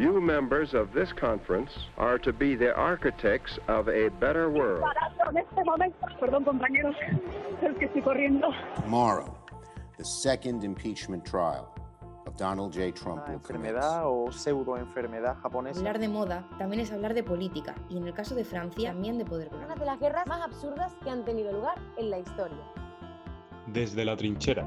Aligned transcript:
You 0.00 0.18
members 0.18 0.72
of 0.72 0.94
this 0.94 1.12
conference 1.12 1.72
are 1.98 2.18
to 2.20 2.32
be 2.32 2.56
the 2.56 2.74
architects 2.74 3.58
of 3.68 3.86
a 3.90 4.08
better 4.18 4.48
world. 4.48 4.82
Perdón, 6.18 6.42
compañeros, 6.42 6.96
es 7.60 7.76
que 7.76 7.84
estoy 7.84 8.00
corriendo. 8.00 8.48
Tomorrow, 8.76 9.36
the 9.98 10.04
second 10.06 10.64
impeachment 10.64 11.22
trial 11.26 11.68
of 12.26 12.34
Donald 12.38 12.72
J. 12.72 12.92
Trump 12.92 13.28
will 13.28 13.40
commence. 13.40 13.74
enfermedad 13.76 14.06
o 14.06 14.32
pseudoenfermedad 14.32 15.36
japonesa. 15.42 15.80
Hablar 15.80 15.98
de 15.98 16.08
moda 16.08 16.48
también 16.56 16.80
es 16.80 16.90
hablar 16.92 17.12
de 17.12 17.22
política 17.22 17.74
y 17.90 17.98
en 17.98 18.06
el 18.06 18.14
caso 18.14 18.34
de 18.34 18.44
Francia 18.44 18.92
también 18.92 19.18
de 19.18 19.26
poder 19.26 19.50
Una 19.54 19.74
de 19.74 19.84
las 19.84 20.00
guerras 20.00 20.26
más 20.26 20.40
absurdas 20.40 20.94
que 21.04 21.10
han 21.10 21.26
tenido 21.26 21.52
lugar 21.52 21.76
en 21.98 22.08
la 22.08 22.18
historia. 22.18 22.64
Desde 23.66 24.02
la 24.06 24.16
trinchera. 24.16 24.66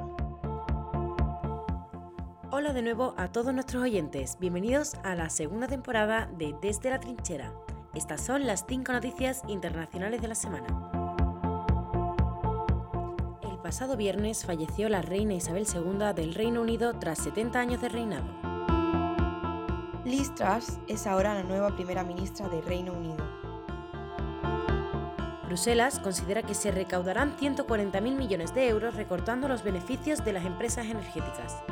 Hola 2.56 2.72
de 2.72 2.84
nuevo 2.84 3.16
a 3.18 3.32
todos 3.32 3.52
nuestros 3.52 3.82
oyentes, 3.82 4.38
bienvenidos 4.40 4.94
a 5.02 5.16
la 5.16 5.32
segunda 5.32 5.66
temporada 5.66 6.30
de 6.38 6.54
Desde 6.62 6.92
la 6.92 7.00
Trinchera. 7.00 7.52
Estas 7.96 8.22
son 8.22 8.46
las 8.46 8.64
5 8.68 8.92
noticias 8.92 9.42
internacionales 9.48 10.22
de 10.22 10.28
la 10.28 10.36
semana. 10.36 10.68
El 13.42 13.58
pasado 13.58 13.98
viernes 13.98 14.46
falleció 14.46 14.88
la 14.88 15.02
reina 15.02 15.34
Isabel 15.34 15.66
II 15.66 16.14
del 16.16 16.36
Reino 16.36 16.62
Unido 16.62 16.94
tras 17.00 17.18
70 17.24 17.60
años 17.60 17.82
de 17.82 17.90
reinado. 17.90 18.28
Liz 20.06 20.36
Truss 20.36 20.78
es 20.88 21.08
ahora 21.08 21.34
la 21.34 21.42
nueva 21.42 21.76
primera 21.76 22.04
ministra 22.04 22.50
de 22.50 22.62
Reino 22.62 22.94
Unido. 22.94 23.26
Bruselas 25.48 25.98
considera 25.98 26.44
que 26.44 26.54
se 26.54 26.70
recaudarán 26.70 27.36
140.000 27.36 28.16
millones 28.16 28.54
de 28.54 28.70
euros 28.70 28.94
recortando 28.94 29.48
los 29.48 29.64
beneficios 29.64 30.24
de 30.24 30.34
las 30.34 30.46
empresas 30.46 30.86
energéticas. 30.86 31.64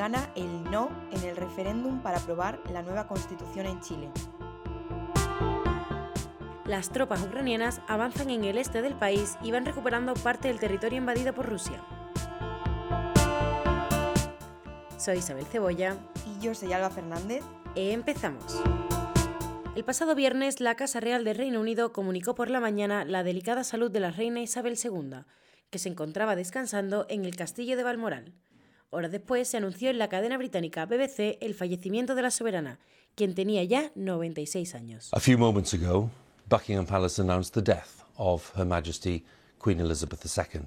Gana 0.00 0.32
el 0.34 0.64
no 0.70 0.88
en 1.12 1.22
el 1.24 1.36
referéndum 1.36 2.00
para 2.00 2.16
aprobar 2.16 2.58
la 2.72 2.80
nueva 2.80 3.06
constitución 3.06 3.66
en 3.66 3.80
Chile. 3.82 4.10
Las 6.64 6.88
tropas 6.88 7.22
ucranianas 7.22 7.82
avanzan 7.86 8.30
en 8.30 8.44
el 8.44 8.56
este 8.56 8.80
del 8.80 8.94
país 8.94 9.36
y 9.42 9.50
van 9.50 9.66
recuperando 9.66 10.14
parte 10.14 10.48
del 10.48 10.58
territorio 10.58 10.96
invadido 10.96 11.34
por 11.34 11.50
Rusia. 11.50 11.84
Soy 14.96 15.18
Isabel 15.18 15.44
Cebolla. 15.44 15.98
Y 16.24 16.42
yo 16.42 16.54
soy 16.54 16.72
Alba 16.72 16.88
Fernández. 16.88 17.44
Empezamos. 17.74 18.62
El 19.76 19.84
pasado 19.84 20.14
viernes, 20.14 20.62
la 20.62 20.76
Casa 20.76 21.00
Real 21.00 21.24
del 21.24 21.36
Reino 21.36 21.60
Unido 21.60 21.92
comunicó 21.92 22.34
por 22.34 22.48
la 22.48 22.60
mañana 22.60 23.04
la 23.04 23.22
delicada 23.22 23.64
salud 23.64 23.90
de 23.90 24.00
la 24.00 24.12
reina 24.12 24.40
Isabel 24.40 24.78
II, 24.82 25.26
que 25.68 25.78
se 25.78 25.90
encontraba 25.90 26.36
descansando 26.36 27.04
en 27.10 27.26
el 27.26 27.36
castillo 27.36 27.76
de 27.76 27.82
Balmoral. 27.82 28.32
Horas 28.92 29.12
después 29.12 29.46
se 29.46 29.56
anunció 29.56 29.88
en 29.88 29.98
la 29.98 30.08
cadena 30.08 30.36
británica 30.36 30.84
BBC 30.84 31.38
el 31.40 31.54
fallecimiento 31.54 32.16
de 32.16 32.22
la 32.22 32.32
soberana, 32.32 32.80
quien 33.14 33.36
tenía 33.36 33.62
ya 33.62 33.92
96 33.94 34.74
años. 34.74 35.10
A 35.12 35.20
few 35.20 35.38
moments 35.38 35.72
ago, 35.72 36.10
Buckingham 36.48 36.86
Palace 36.86 37.22
announced 37.22 37.54
the 37.54 37.62
death 37.62 38.02
of 38.16 38.50
Her 38.58 38.66
Majesty 38.66 39.24
Queen 39.62 39.78
Elizabeth 39.78 40.24
II. 40.26 40.62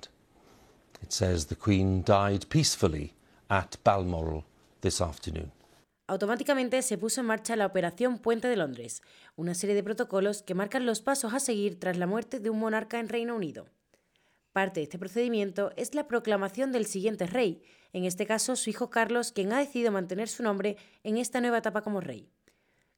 It 1.01 1.11
says 1.11 1.47
the 1.47 1.55
Queen 1.57 2.01
died 2.05 2.47
peacefully 2.47 3.13
at 3.49 3.75
Balmoral 3.83 4.45
this 4.79 5.01
afternoon. 5.01 5.51
Automáticamente 6.07 6.81
se 6.81 6.97
puso 6.97 7.19
en 7.19 7.27
marcha 7.27 7.57
la 7.57 7.65
Operación 7.65 8.19
Puente 8.19 8.47
de 8.47 8.55
Londres, 8.55 9.01
una 9.35 9.53
serie 9.53 9.75
de 9.75 9.83
protocolos 9.83 10.43
que 10.43 10.55
marcan 10.55 10.85
los 10.85 11.01
pasos 11.01 11.33
a 11.33 11.41
seguir 11.41 11.77
tras 11.77 11.97
la 11.97 12.07
muerte 12.07 12.39
de 12.39 12.49
un 12.49 12.59
monarca 12.59 12.99
en 12.99 13.09
Reino 13.09 13.35
Unido. 13.35 13.65
Parte 14.53 14.81
de 14.81 14.83
este 14.83 14.99
procedimiento 14.99 15.71
es 15.77 15.95
la 15.95 16.07
proclamación 16.07 16.71
del 16.71 16.85
siguiente 16.85 17.25
rey, 17.25 17.63
en 17.91 18.05
este 18.05 18.27
caso 18.27 18.55
su 18.55 18.69
hijo 18.69 18.91
Carlos, 18.91 19.31
quien 19.31 19.51
ha 19.51 19.57
decidido 19.57 19.91
mantener 19.91 20.29
su 20.29 20.43
nombre 20.43 20.77
en 21.01 21.17
esta 21.17 21.41
nueva 21.41 21.57
etapa 21.57 21.81
como 21.81 22.01
rey. 22.01 22.29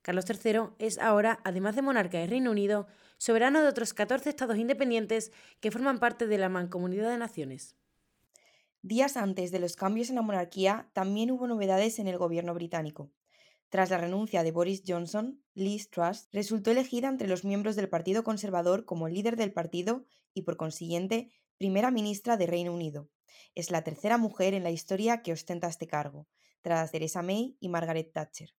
Carlos 0.02 0.26
III 0.30 0.76
es 0.80 1.00
ahora, 1.00 1.40
además 1.46 1.78
de 1.78 1.82
monarca 1.82 2.18
de 2.18 2.28
Reino 2.28 2.52
Unido, 2.52 2.88
soberano 3.18 3.62
de 3.62 3.70
otros 3.70 3.94
14 3.94 4.30
estados 4.30 4.58
independientes 4.58 5.32
que 5.62 5.72
forman 5.72 6.00
parte 6.00 6.28
de 6.28 6.38
la 6.38 6.50
Mancomunidad 6.50 7.10
de 7.10 7.18
Naciones. 7.18 7.78
Días 8.82 9.16
antes 9.16 9.52
de 9.52 9.60
los 9.60 9.78
cambios 9.78 10.10
en 10.10 10.16
la 10.16 10.22
monarquía, 10.24 10.90
también 10.92 11.32
hubo 11.32 11.48
novedades 11.48 12.00
en 12.00 12.08
el 12.08 12.18
gobierno 12.18 12.54
británico. 12.54 13.12
Tras 13.70 13.90
la 13.90 13.98
renuncia 13.98 14.44
de 14.44 14.52
Boris 14.52 14.84
Johnson, 14.86 15.42
Liz 15.54 15.90
Truss 15.90 16.28
resultó 16.34 16.72
elegida 16.72 17.08
entre 17.08 17.30
los 17.30 17.46
miembros 17.46 17.78
del 17.78 17.90
Partido 17.90 18.24
Conservador 18.24 18.86
como 18.86 19.08
líder 19.08 19.38
del 19.38 19.54
partido 19.54 20.06
y, 20.34 20.44
por 20.44 20.58
consiguiente, 20.58 21.32
primera 21.58 21.92
ministra 21.92 22.38
de 22.38 22.48
Reino 22.48 22.74
Unido. 22.74 23.10
Es 23.54 23.72
la 23.72 23.84
tercera 23.84 24.18
mujer 24.18 24.54
en 24.54 24.64
la 24.64 24.72
historia 24.72 25.22
que 25.22 25.32
ostenta 25.32 25.68
este 25.68 25.88
cargo, 25.88 26.28
tras 26.62 26.92
Theresa 26.92 27.22
May 27.22 27.58
y 27.60 27.70
Margaret 27.70 28.12
Thatcher, 28.12 28.50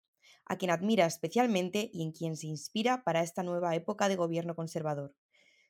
a 0.46 0.56
quien 0.56 0.70
admira 0.70 1.06
especialmente 1.06 1.90
y 1.92 2.02
en 2.02 2.12
quien 2.12 2.36
se 2.36 2.46
inspira 2.46 3.04
para 3.04 3.22
esta 3.22 3.42
nueva 3.42 3.74
época 3.74 4.08
de 4.08 4.16
gobierno 4.16 4.54
conservador. 4.54 5.14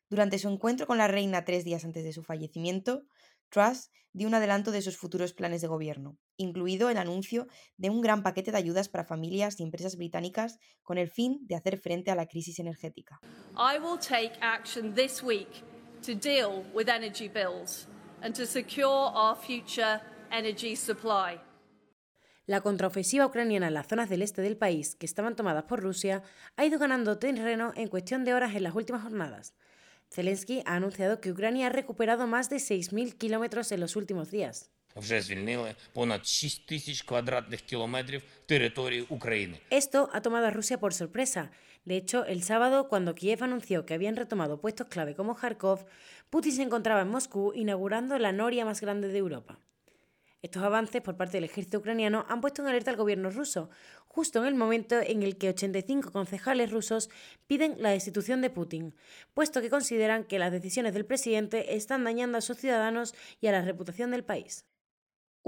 Durante 0.08 0.38
su 0.38 0.48
encuentro 0.48 0.86
con 0.86 0.98
la 0.98 1.08
reina 1.08 1.44
tres 1.44 1.64
días 1.64 1.84
antes 1.84 2.04
de 2.04 2.12
su 2.12 2.22
fallecimiento, 2.22 3.06
Truss 3.48 3.90
dio 4.12 4.28
un 4.28 4.34
adelanto 4.34 4.70
de 4.70 4.82
sus 4.82 4.96
futuros 4.96 5.32
planes 5.32 5.60
de 5.60 5.66
gobierno, 5.66 6.16
incluido 6.36 6.90
el 6.90 6.96
anuncio 6.96 7.48
de 7.76 7.90
un 7.90 8.00
gran 8.00 8.22
paquete 8.22 8.52
de 8.52 8.58
ayudas 8.58 8.88
para 8.88 9.04
familias 9.04 9.58
y 9.58 9.64
empresas 9.64 9.96
británicas 9.96 10.58
con 10.82 10.96
el 10.96 11.10
fin 11.10 11.40
de 11.42 11.56
hacer 11.56 11.78
frente 11.78 12.10
a 12.10 12.14
la 12.14 12.26
crisis 12.26 12.58
energética. 12.60 13.20
To 16.06 16.14
deal 16.14 16.62
with 16.72 16.88
energy 16.88 17.28
bills 17.28 17.88
and 18.22 18.32
to 18.32 18.46
secure 18.46 19.10
our 19.12 19.36
future 19.36 20.00
energy 20.30 20.76
supply. 20.76 21.40
La 22.46 22.60
contraofensiva 22.60 23.26
ucraniana 23.26 23.66
en 23.66 23.74
las 23.74 23.88
zonas 23.88 24.08
del 24.08 24.22
este 24.22 24.40
del 24.40 24.56
país, 24.56 24.94
que 24.94 25.04
estaban 25.04 25.34
tomadas 25.34 25.64
por 25.64 25.82
Rusia, 25.82 26.22
ha 26.56 26.64
ido 26.64 26.78
ganando 26.78 27.18
terreno 27.18 27.72
en 27.74 27.88
cuestión 27.88 28.24
de 28.24 28.34
horas 28.34 28.54
en 28.54 28.62
las 28.62 28.76
últimas 28.76 29.02
jornadas. 29.02 29.54
Zelensky 30.08 30.62
ha 30.64 30.76
anunciado 30.76 31.20
que 31.20 31.32
Ucrania 31.32 31.66
ha 31.66 31.70
recuperado 31.70 32.28
más 32.28 32.48
de 32.50 32.58
6.000 32.58 33.14
kilómetros 33.18 33.72
en 33.72 33.80
los 33.80 33.96
últimos 33.96 34.30
días. 34.30 34.70
Esto 39.68 40.08
ha 40.14 40.22
tomado 40.22 40.46
a 40.46 40.50
Rusia 40.50 40.80
por 40.80 40.94
sorpresa. 40.94 41.50
De 41.84 41.96
hecho, 41.96 42.24
el 42.24 42.42
sábado, 42.42 42.88
cuando 42.88 43.14
Kiev 43.14 43.44
anunció 43.44 43.84
que 43.84 43.92
habían 43.92 44.16
retomado 44.16 44.58
puestos 44.58 44.88
clave 44.88 45.14
como 45.14 45.36
Kharkov, 45.36 45.84
Putin 46.30 46.52
se 46.52 46.62
encontraba 46.62 47.02
en 47.02 47.08
Moscú 47.08 47.52
inaugurando 47.54 48.18
la 48.18 48.32
noria 48.32 48.64
más 48.64 48.80
grande 48.80 49.08
de 49.08 49.18
Europa. 49.18 49.58
Estos 50.40 50.62
avances 50.62 51.02
por 51.02 51.16
parte 51.16 51.36
del 51.36 51.44
ejército 51.44 51.78
ucraniano 51.78 52.24
han 52.28 52.40
puesto 52.40 52.62
en 52.62 52.68
alerta 52.68 52.90
al 52.90 52.96
gobierno 52.96 53.30
ruso, 53.30 53.68
justo 54.06 54.38
en 54.38 54.46
el 54.46 54.54
momento 54.54 54.98
en 54.98 55.22
el 55.22 55.36
que 55.36 55.50
85 55.50 56.10
concejales 56.10 56.70
rusos 56.70 57.10
piden 57.46 57.76
la 57.78 57.90
destitución 57.90 58.40
de 58.40 58.50
Putin, 58.50 58.94
puesto 59.34 59.60
que 59.60 59.70
consideran 59.70 60.24
que 60.24 60.38
las 60.38 60.52
decisiones 60.52 60.94
del 60.94 61.04
presidente 61.04 61.76
están 61.76 62.04
dañando 62.04 62.38
a 62.38 62.40
sus 62.40 62.58
ciudadanos 62.58 63.14
y 63.40 63.48
a 63.48 63.52
la 63.52 63.62
reputación 63.62 64.10
del 64.10 64.24
país. 64.24 64.64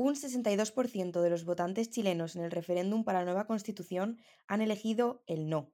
Un 0.01 0.15
62% 0.15 1.23
de 1.23 1.29
los 1.29 1.45
votantes 1.45 1.91
chilenos 1.91 2.37
en 2.37 2.45
el 2.45 2.53
referéndum 2.53 3.03
para 3.03 3.19
la 3.19 3.25
nueva 3.25 3.49
constitución 3.49 4.21
han 4.47 4.61
elegido 4.61 5.25
el 5.27 5.49
no. 5.49 5.73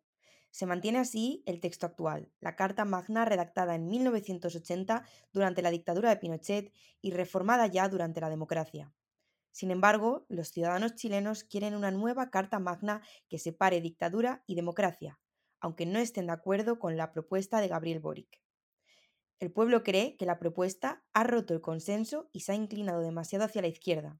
Se 0.51 0.65
mantiene 0.65 0.99
así 0.99 1.43
el 1.45 1.61
texto 1.61 1.85
actual, 1.85 2.33
la 2.41 2.57
Carta 2.57 2.87
Magna 2.87 3.27
redactada 3.27 3.75
en 3.75 3.87
1980 3.87 5.05
durante 5.31 5.61
la 5.61 5.71
dictadura 5.71 6.09
de 6.09 6.17
Pinochet 6.17 6.73
y 7.03 7.11
reformada 7.11 7.67
ya 7.67 7.87
durante 7.91 8.23
la 8.23 8.31
democracia. 8.31 8.95
Sin 9.51 9.71
embargo, 9.71 10.25
los 10.31 10.49
ciudadanos 10.49 10.95
chilenos 10.95 11.45
quieren 11.45 11.75
una 11.75 11.91
nueva 11.91 12.31
Carta 12.31 12.59
Magna 12.59 13.03
que 13.29 13.39
separe 13.39 13.83
dictadura 13.83 14.43
y 14.47 14.55
democracia, 14.55 15.21
aunque 15.61 15.85
no 15.85 15.99
estén 15.99 16.29
de 16.29 16.33
acuerdo 16.33 16.79
con 16.79 16.97
la 16.97 17.13
propuesta 17.13 17.61
de 17.61 17.69
Gabriel 17.69 18.01
Boric. 18.01 18.44
El 19.41 19.51
pueblo 19.51 19.83
cree 19.83 20.17
que 20.17 20.27
la 20.27 20.39
propuesta 20.39 21.03
ha 21.13 21.25
roto 21.25 21.55
el 21.55 21.61
consenso 21.61 22.29
y 22.33 22.41
se 22.41 22.53
ha 22.53 22.55
inclinado 22.55 23.01
demasiado 23.01 23.45
hacia 23.45 23.63
la 23.63 23.69
izquierda, 23.69 24.19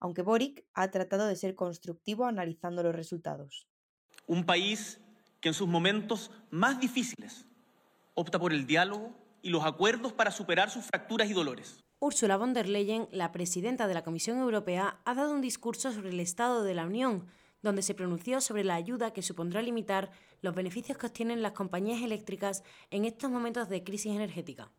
aunque 0.00 0.22
Boric 0.22 0.64
ha 0.74 0.90
tratado 0.90 1.26
de 1.26 1.36
ser 1.36 1.54
constructivo 1.54 2.26
analizando 2.26 2.82
los 2.82 2.94
resultados. 2.94 3.68
Un 4.26 4.44
país 4.44 5.00
que 5.40 5.48
en 5.48 5.54
sus 5.54 5.68
momentos 5.68 6.30
más 6.50 6.80
difíciles 6.80 7.46
opta 8.14 8.38
por 8.38 8.52
el 8.52 8.66
diálogo 8.66 9.14
y 9.42 9.50
los 9.50 9.64
acuerdos 9.64 10.12
para 10.12 10.32
superar 10.32 10.70
sus 10.70 10.84
fracturas 10.84 11.30
y 11.30 11.32
dolores. 11.32 11.84
Ursula 12.00 12.36
von 12.36 12.52
der 12.52 12.68
Leyen, 12.68 13.08
la 13.10 13.32
presidenta 13.32 13.88
de 13.88 13.94
la 13.94 14.02
Comisión 14.02 14.38
Europea, 14.38 15.00
ha 15.04 15.14
dado 15.14 15.32
un 15.32 15.40
discurso 15.40 15.92
sobre 15.92 16.10
el 16.10 16.20
Estado 16.20 16.62
de 16.62 16.74
la 16.74 16.86
Unión, 16.86 17.26
donde 17.62 17.82
se 17.82 17.94
pronunció 17.94 18.40
sobre 18.40 18.64
la 18.64 18.74
ayuda 18.74 19.12
que 19.12 19.22
supondrá 19.22 19.62
limitar 19.62 20.10
los 20.42 20.54
beneficios 20.54 20.98
que 20.98 21.06
obtienen 21.06 21.42
las 21.42 21.52
compañías 21.52 22.02
eléctricas 22.02 22.62
en 22.90 23.04
estos 23.04 23.30
momentos 23.30 23.68
de 23.68 23.84
crisis 23.84 24.14
energética. 24.14 24.70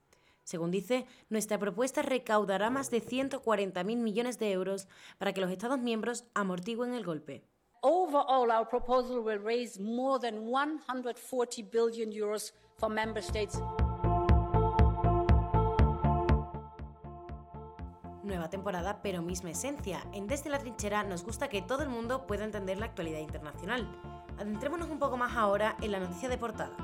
Según 0.44 0.72
dice, 0.72 1.06
nuestra 1.30 1.60
propuesta 1.60 2.02
recaudará 2.02 2.70
más 2.70 2.90
de 2.90 3.04
140.000 3.04 3.84
millones 3.98 4.40
de 4.40 4.52
euros 4.52 4.88
para 5.18 5.31
que 5.31 5.42
los 5.42 5.52
Estados 5.52 5.80
miembros 5.80 6.26
amortiguen 6.34 6.96
el 6.96 7.06
golpe. 7.06 7.44
Overall, 7.81 8.52
our 8.52 8.68
proposal 8.68 9.20
will 9.20 9.40
raise 9.40 9.80
more 9.80 10.20
than 10.20 10.48
140 10.50 11.64
billion 11.72 12.12
euros 12.12 12.54
for 12.78 12.90
member 12.90 13.24
states. 13.24 13.58
Nueva 18.30 18.50
temporada, 18.50 19.02
pero 19.02 19.22
misma 19.22 19.50
esencia. 19.50 20.06
En 20.14 20.28
Desde 20.28 20.50
la 20.50 20.60
Trinchera 20.60 21.04
nos 21.04 21.24
gusta 21.24 21.50
que 21.50 21.62
todo 21.62 21.84
el 21.84 21.90
mundo 21.90 22.26
pueda 22.28 22.46
entender 22.46 22.78
la 22.78 22.86
actualidad 22.86 23.20
internacional. 23.20 23.90
Adentrémonos 24.38 24.88
un 24.90 25.00
poco 25.00 25.18
más 25.18 25.36
ahora 25.36 25.76
en 25.81 25.92
la 25.92 26.00
noticia 26.00 26.30
de 26.30 26.38
portada. 26.38 26.78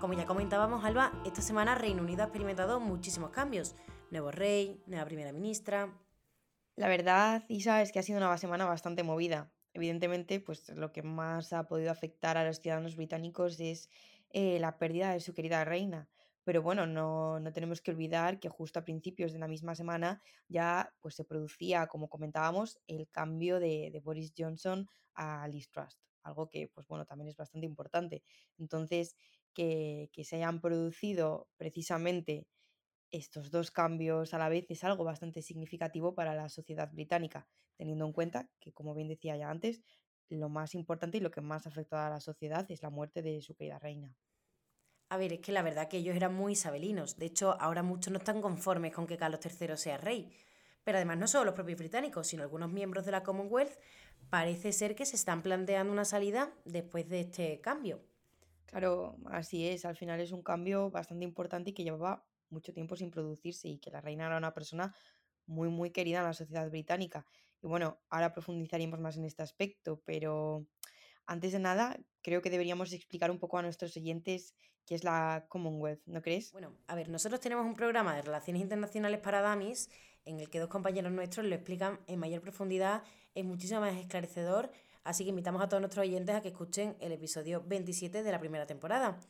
Como 0.00 0.14
ya 0.14 0.26
comentábamos, 0.26 0.84
Alba, 0.84 1.12
esta 1.24 1.42
semana 1.42 1.74
Reino 1.74 2.02
Unido 2.02 2.22
ha 2.22 2.26
experimentado 2.26 2.80
muchísimos 2.80 3.30
cambios. 3.30 3.76
Nuevo 4.10 4.30
rey, 4.30 4.82
nueva 4.86 5.04
primera 5.04 5.32
ministra. 5.32 5.92
La 6.74 6.88
verdad, 6.88 7.44
Isa, 7.48 7.82
es 7.82 7.92
que 7.92 7.98
ha 7.98 8.02
sido 8.02 8.18
una 8.18 8.38
semana 8.38 8.64
bastante 8.64 9.02
movida. 9.02 9.52
Evidentemente, 9.74 10.40
pues 10.40 10.70
lo 10.70 10.92
que 10.92 11.02
más 11.02 11.52
ha 11.52 11.66
podido 11.66 11.90
afectar 11.90 12.38
a 12.38 12.44
los 12.44 12.60
ciudadanos 12.60 12.96
británicos 12.96 13.60
es 13.60 13.90
eh, 14.30 14.58
la 14.58 14.78
pérdida 14.78 15.12
de 15.12 15.20
su 15.20 15.34
querida 15.34 15.64
reina. 15.64 16.08
Pero 16.48 16.62
bueno, 16.62 16.86
no, 16.86 17.38
no, 17.40 17.52
tenemos 17.52 17.82
que 17.82 17.90
olvidar 17.90 18.40
que 18.40 18.48
justo 18.48 18.78
a 18.78 18.84
principios 18.86 19.34
de 19.34 19.38
la 19.38 19.48
misma 19.48 19.74
semana 19.74 20.22
ya 20.48 20.94
pues, 21.02 21.14
se 21.14 21.24
producía, 21.26 21.88
como 21.88 22.08
comentábamos, 22.08 22.78
el 22.86 23.06
cambio 23.10 23.60
de, 23.60 23.90
de 23.92 24.00
Boris 24.00 24.32
Johnson 24.34 24.88
a 25.12 25.46
Liz 25.46 25.68
Trust, 25.68 26.00
algo 26.22 26.48
que 26.48 26.68
pues 26.68 26.86
bueno, 26.88 27.04
también 27.04 27.28
es 27.28 27.36
bastante 27.36 27.66
importante. 27.66 28.24
Entonces, 28.56 29.14
que, 29.52 30.08
que 30.10 30.24
se 30.24 30.36
hayan 30.36 30.62
producido 30.62 31.50
precisamente 31.58 32.46
estos 33.10 33.50
dos 33.50 33.70
cambios 33.70 34.32
a 34.32 34.38
la 34.38 34.48
vez 34.48 34.64
es 34.70 34.84
algo 34.84 35.04
bastante 35.04 35.42
significativo 35.42 36.14
para 36.14 36.34
la 36.34 36.48
sociedad 36.48 36.90
británica, 36.90 37.46
teniendo 37.76 38.06
en 38.06 38.14
cuenta 38.14 38.48
que, 38.58 38.72
como 38.72 38.94
bien 38.94 39.08
decía 39.08 39.36
ya 39.36 39.50
antes, 39.50 39.82
lo 40.30 40.48
más 40.48 40.74
importante 40.74 41.18
y 41.18 41.20
lo 41.20 41.30
que 41.30 41.42
más 41.42 41.66
afecta 41.66 42.06
a 42.06 42.10
la 42.10 42.20
sociedad 42.20 42.64
es 42.70 42.82
la 42.82 42.88
muerte 42.88 43.20
de 43.20 43.42
su 43.42 43.54
querida 43.54 43.78
reina. 43.78 44.16
A 45.10 45.16
ver, 45.16 45.32
es 45.32 45.40
que 45.40 45.52
la 45.52 45.62
verdad 45.62 45.88
que 45.88 45.98
ellos 45.98 46.16
eran 46.16 46.34
muy 46.34 46.52
isabelinos. 46.52 47.16
De 47.16 47.26
hecho, 47.26 47.56
ahora 47.60 47.82
muchos 47.82 48.12
no 48.12 48.18
están 48.18 48.42
conformes 48.42 48.92
con 48.92 49.06
que 49.06 49.16
Carlos 49.16 49.40
III 49.42 49.76
sea 49.76 49.96
rey. 49.96 50.30
Pero 50.84 50.98
además 50.98 51.18
no 51.18 51.26
solo 51.26 51.46
los 51.46 51.54
propios 51.54 51.78
británicos, 51.78 52.26
sino 52.26 52.42
algunos 52.42 52.70
miembros 52.70 53.04
de 53.04 53.12
la 53.12 53.22
Commonwealth 53.22 53.78
parece 54.30 54.72
ser 54.72 54.94
que 54.94 55.06
se 55.06 55.16
están 55.16 55.42
planteando 55.42 55.92
una 55.92 56.04
salida 56.04 56.52
después 56.64 57.08
de 57.08 57.20
este 57.20 57.60
cambio. 57.60 58.02
Claro, 58.66 59.16
así 59.30 59.66
es. 59.66 59.84
Al 59.86 59.96
final 59.96 60.20
es 60.20 60.32
un 60.32 60.42
cambio 60.42 60.90
bastante 60.90 61.24
importante 61.24 61.70
y 61.70 61.72
que 61.72 61.84
llevaba 61.84 62.26
mucho 62.50 62.72
tiempo 62.72 62.96
sin 62.96 63.10
producirse 63.10 63.68
y 63.68 63.78
que 63.78 63.90
la 63.90 64.00
reina 64.00 64.26
era 64.26 64.36
una 64.36 64.52
persona 64.52 64.94
muy, 65.46 65.68
muy 65.68 65.90
querida 65.90 66.18
en 66.18 66.24
la 66.24 66.34
sociedad 66.34 66.68
británica. 66.68 67.24
Y 67.62 67.66
bueno, 67.66 67.98
ahora 68.10 68.32
profundizaríamos 68.32 69.00
más 69.00 69.16
en 69.16 69.24
este 69.24 69.42
aspecto, 69.42 70.02
pero 70.04 70.66
antes 71.28 71.52
de 71.52 71.58
nada, 71.58 71.96
creo 72.22 72.42
que 72.42 72.50
deberíamos 72.50 72.92
explicar 72.92 73.30
un 73.30 73.38
poco 73.38 73.58
a 73.58 73.62
nuestros 73.62 73.96
oyentes 73.96 74.54
qué 74.86 74.94
es 74.94 75.04
la 75.04 75.44
Commonwealth, 75.48 76.00
¿no 76.06 76.22
crees? 76.22 76.50
Bueno, 76.52 76.74
a 76.86 76.94
ver, 76.94 77.10
nosotros 77.10 77.40
tenemos 77.40 77.66
un 77.66 77.74
programa 77.74 78.16
de 78.16 78.22
relaciones 78.22 78.62
internacionales 78.62 79.20
para 79.20 79.42
DAMIS 79.42 79.90
en 80.24 80.40
el 80.40 80.48
que 80.48 80.58
dos 80.58 80.70
compañeros 80.70 81.12
nuestros 81.12 81.46
lo 81.46 81.54
explican 81.54 82.00
en 82.06 82.18
mayor 82.18 82.40
profundidad, 82.40 83.02
es 83.34 83.44
muchísimo 83.44 83.80
más 83.80 83.94
esclarecedor, 83.96 84.70
así 85.04 85.24
que 85.24 85.30
invitamos 85.30 85.62
a 85.62 85.68
todos 85.68 85.82
nuestros 85.82 86.06
oyentes 86.06 86.34
a 86.34 86.40
que 86.40 86.48
escuchen 86.48 86.96
el 87.00 87.12
episodio 87.12 87.62
27 87.66 88.22
de 88.22 88.32
la 88.32 88.40
primera 88.40 88.66
temporada, 88.66 89.20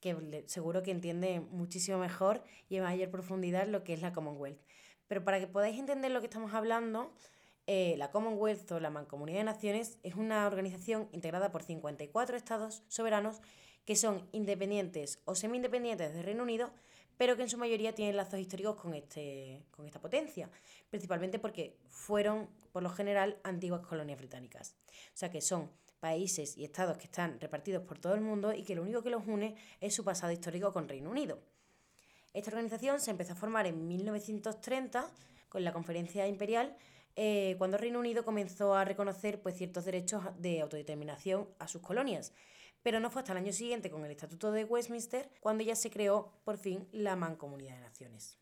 que 0.00 0.44
seguro 0.46 0.82
que 0.82 0.90
entiende 0.90 1.40
muchísimo 1.40 1.98
mejor 1.98 2.42
y 2.68 2.76
en 2.76 2.82
mayor 2.82 3.10
profundidad 3.10 3.66
lo 3.66 3.82
que 3.82 3.94
es 3.94 4.02
la 4.02 4.12
Commonwealth. 4.12 4.60
Pero 5.06 5.24
para 5.24 5.40
que 5.40 5.46
podáis 5.46 5.78
entender 5.78 6.10
lo 6.10 6.20
que 6.20 6.26
estamos 6.26 6.52
hablando, 6.52 7.14
eh, 7.66 7.96
la 7.98 8.10
Commonwealth 8.10 8.70
o 8.72 8.80
la 8.80 8.90
Mancomunidad 8.90 9.38
de 9.38 9.44
Naciones 9.44 9.98
es 10.02 10.14
una 10.14 10.46
organización 10.46 11.08
integrada 11.12 11.50
por 11.50 11.62
54 11.62 12.36
estados 12.36 12.84
soberanos 12.88 13.40
que 13.84 13.96
son 13.96 14.28
independientes 14.32 15.20
o 15.24 15.34
semi-independientes 15.34 16.12
del 16.12 16.24
Reino 16.24 16.42
Unido, 16.42 16.72
pero 17.16 17.36
que 17.36 17.42
en 17.42 17.48
su 17.48 17.58
mayoría 17.58 17.94
tienen 17.94 18.16
lazos 18.16 18.38
históricos 18.38 18.76
con, 18.76 18.94
este, 18.94 19.64
con 19.70 19.86
esta 19.86 20.00
potencia, 20.00 20.50
principalmente 20.90 21.38
porque 21.38 21.76
fueron, 21.88 22.48
por 22.72 22.82
lo 22.82 22.90
general, 22.90 23.38
antiguas 23.42 23.86
colonias 23.86 24.18
británicas. 24.18 24.76
O 25.14 25.16
sea 25.16 25.30
que 25.30 25.40
son 25.40 25.70
países 25.98 26.56
y 26.56 26.64
estados 26.64 26.98
que 26.98 27.04
están 27.04 27.40
repartidos 27.40 27.82
por 27.82 27.98
todo 27.98 28.14
el 28.14 28.20
mundo 28.20 28.52
y 28.52 28.62
que 28.62 28.74
lo 28.74 28.82
único 28.82 29.02
que 29.02 29.10
los 29.10 29.26
une 29.26 29.56
es 29.80 29.94
su 29.94 30.04
pasado 30.04 30.32
histórico 30.32 30.72
con 30.72 30.88
Reino 30.88 31.10
Unido. 31.10 31.40
Esta 32.34 32.50
organización 32.50 33.00
se 33.00 33.10
empezó 33.10 33.32
a 33.32 33.36
formar 33.36 33.66
en 33.66 33.88
1930 33.88 35.10
con 35.48 35.64
la 35.64 35.72
Conferencia 35.72 36.28
Imperial 36.28 36.76
eh, 37.16 37.54
cuando 37.56 37.78
Reino 37.78 37.98
Unido 37.98 38.24
comenzó 38.24 38.74
a 38.74 38.84
reconocer 38.84 39.40
pues, 39.40 39.56
ciertos 39.56 39.86
derechos 39.86 40.22
de 40.38 40.60
autodeterminación 40.60 41.48
a 41.58 41.66
sus 41.66 41.80
colonias. 41.80 42.32
Pero 42.82 43.00
no 43.00 43.10
fue 43.10 43.22
hasta 43.22 43.32
el 43.32 43.38
año 43.38 43.52
siguiente, 43.52 43.90
con 43.90 44.04
el 44.04 44.10
Estatuto 44.10 44.52
de 44.52 44.64
Westminster, 44.64 45.30
cuando 45.40 45.64
ya 45.64 45.74
se 45.74 45.90
creó 45.90 46.32
por 46.44 46.58
fin 46.58 46.86
la 46.92 47.16
Mancomunidad 47.16 47.74
de 47.74 47.80
Naciones. 47.80 48.38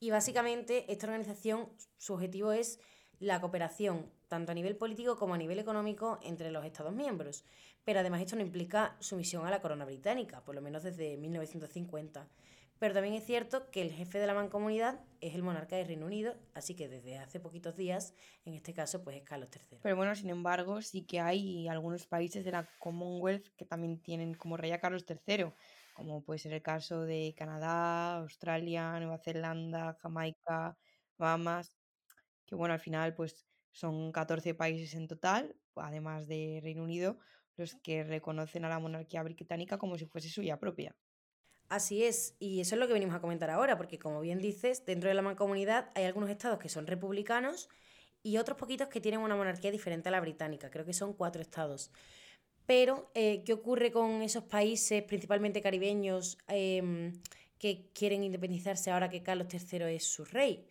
Y 0.00 0.10
básicamente 0.10 0.90
esta 0.92 1.06
organización, 1.06 1.68
su 1.96 2.14
objetivo 2.14 2.52
es 2.52 2.80
la 3.18 3.40
cooperación, 3.40 4.10
tanto 4.28 4.50
a 4.50 4.54
nivel 4.54 4.76
político 4.76 5.16
como 5.16 5.34
a 5.34 5.38
nivel 5.38 5.58
económico, 5.58 6.18
entre 6.22 6.50
los 6.50 6.64
Estados 6.64 6.92
miembros. 6.92 7.44
Pero 7.84 8.00
además 8.00 8.20
esto 8.20 8.36
no 8.36 8.42
implica 8.42 8.96
sumisión 8.98 9.46
a 9.46 9.50
la 9.50 9.60
corona 9.60 9.84
británica, 9.84 10.42
por 10.44 10.54
lo 10.54 10.60
menos 10.60 10.82
desde 10.82 11.16
1950. 11.16 12.28
Pero 12.80 12.94
también 12.94 13.14
es 13.14 13.24
cierto 13.24 13.70
que 13.70 13.80
el 13.82 13.92
jefe 13.92 14.18
de 14.18 14.26
la 14.26 14.34
mancomunidad 14.34 15.04
es 15.20 15.34
el 15.36 15.42
monarca 15.44 15.76
de 15.76 15.84
Reino 15.84 16.06
Unido, 16.06 16.34
así 16.54 16.74
que 16.74 16.88
desde 16.88 17.18
hace 17.18 17.38
poquitos 17.38 17.76
días, 17.76 18.14
en 18.44 18.54
este 18.54 18.74
caso, 18.74 19.04
pues 19.04 19.16
es 19.18 19.22
Carlos 19.22 19.50
III. 19.50 19.78
Pero 19.82 19.96
bueno, 19.96 20.14
sin 20.14 20.30
embargo, 20.30 20.82
sí 20.82 21.06
que 21.06 21.20
hay 21.20 21.68
algunos 21.68 22.06
países 22.06 22.44
de 22.44 22.52
la 22.52 22.70
Commonwealth 22.78 23.46
que 23.56 23.64
también 23.64 24.02
tienen 24.02 24.34
como 24.34 24.56
rey 24.56 24.72
a 24.72 24.80
Carlos 24.80 25.04
III, 25.04 25.54
como 25.94 26.22
puede 26.24 26.38
ser 26.38 26.52
el 26.52 26.62
caso 26.62 27.02
de 27.04 27.34
Canadá, 27.36 28.16
Australia, 28.18 28.98
Nueva 29.00 29.18
Zelanda, 29.18 29.94
Jamaica, 30.00 30.76
Bahamas, 31.18 31.74
que 32.46 32.54
bueno, 32.56 32.74
al 32.74 32.80
final 32.80 33.14
pues 33.14 33.46
son 33.72 34.12
14 34.12 34.54
países 34.54 34.94
en 34.94 35.08
total, 35.08 35.56
además 35.76 36.28
de 36.28 36.60
Reino 36.62 36.84
Unido, 36.84 37.18
los 37.56 37.76
que 37.76 38.04
reconocen 38.04 38.64
a 38.64 38.70
la 38.70 38.78
monarquía 38.80 39.22
británica 39.22 39.78
como 39.78 39.98
si 39.98 40.06
fuese 40.06 40.30
suya 40.30 40.58
propia. 40.58 40.96
Así 41.70 42.02
es, 42.02 42.34
y 42.40 42.60
eso 42.60 42.74
es 42.74 42.80
lo 42.80 42.88
que 42.88 42.92
venimos 42.92 43.14
a 43.14 43.20
comentar 43.20 43.48
ahora, 43.48 43.76
porque 43.76 43.96
como 43.96 44.20
bien 44.20 44.40
dices, 44.40 44.84
dentro 44.84 45.08
de 45.08 45.14
la 45.14 45.22
mancomunidad 45.22 45.92
hay 45.94 46.02
algunos 46.02 46.28
estados 46.28 46.58
que 46.58 46.68
son 46.68 46.84
republicanos 46.88 47.68
y 48.24 48.38
otros 48.38 48.58
poquitos 48.58 48.88
que 48.88 49.00
tienen 49.00 49.20
una 49.20 49.36
monarquía 49.36 49.70
diferente 49.70 50.08
a 50.08 50.12
la 50.12 50.20
británica, 50.20 50.68
creo 50.68 50.84
que 50.84 50.92
son 50.92 51.12
cuatro 51.12 51.40
estados. 51.40 51.92
Pero, 52.66 53.12
eh, 53.14 53.44
¿qué 53.44 53.52
ocurre 53.52 53.92
con 53.92 54.20
esos 54.22 54.42
países, 54.44 55.04
principalmente 55.04 55.62
caribeños, 55.62 56.38
em, 56.48 57.12
que 57.56 57.88
quieren 57.94 58.24
independizarse 58.24 58.90
ahora 58.90 59.08
que 59.08 59.22
Carlos 59.22 59.46
III 59.48 59.94
es 59.94 60.04
su 60.06 60.24
rey? 60.24 60.66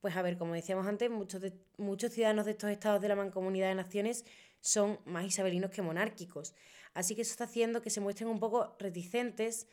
Pues 0.00 0.14
a 0.14 0.20
ver, 0.20 0.36
como 0.36 0.52
decíamos 0.52 0.86
antes, 0.86 1.10
muchos, 1.10 1.42
muchos 1.78 2.12
ciudadanos 2.12 2.44
de 2.44 2.52
estos 2.52 2.70
estados 2.70 3.00
de 3.00 3.08
la 3.08 3.16
mancomunidad 3.16 3.68
de 3.68 3.76
naciones 3.76 4.26
son 4.60 5.00
más 5.06 5.24
isabelinos 5.24 5.70
que 5.70 5.80
monárquicos. 5.80 6.54
Así 6.92 7.14
que 7.14 7.22
eso 7.22 7.32
está 7.32 7.44
haciendo 7.44 7.80
que 7.80 7.90
se 7.90 8.00
muestren 8.00 8.28
un 8.28 8.40
poco 8.40 8.76
reticentes 8.78 9.68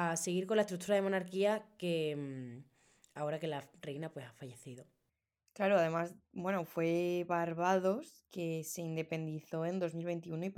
a 0.00 0.16
seguir 0.16 0.46
con 0.46 0.56
la 0.56 0.62
estructura 0.62 0.94
de 0.94 1.02
monarquía 1.02 1.66
que 1.76 2.14
mm, 2.14 3.18
ahora 3.18 3.40
que 3.40 3.48
la 3.48 3.68
reina 3.80 4.12
pues 4.12 4.26
ha 4.26 4.32
fallecido. 4.32 4.86
Claro, 5.54 5.76
además, 5.76 6.14
bueno, 6.30 6.64
fue 6.64 7.24
Barbados 7.26 8.24
que 8.30 8.62
se 8.62 8.80
independizó 8.80 9.66
en 9.66 9.80
2021 9.80 10.44
y, 10.44 10.52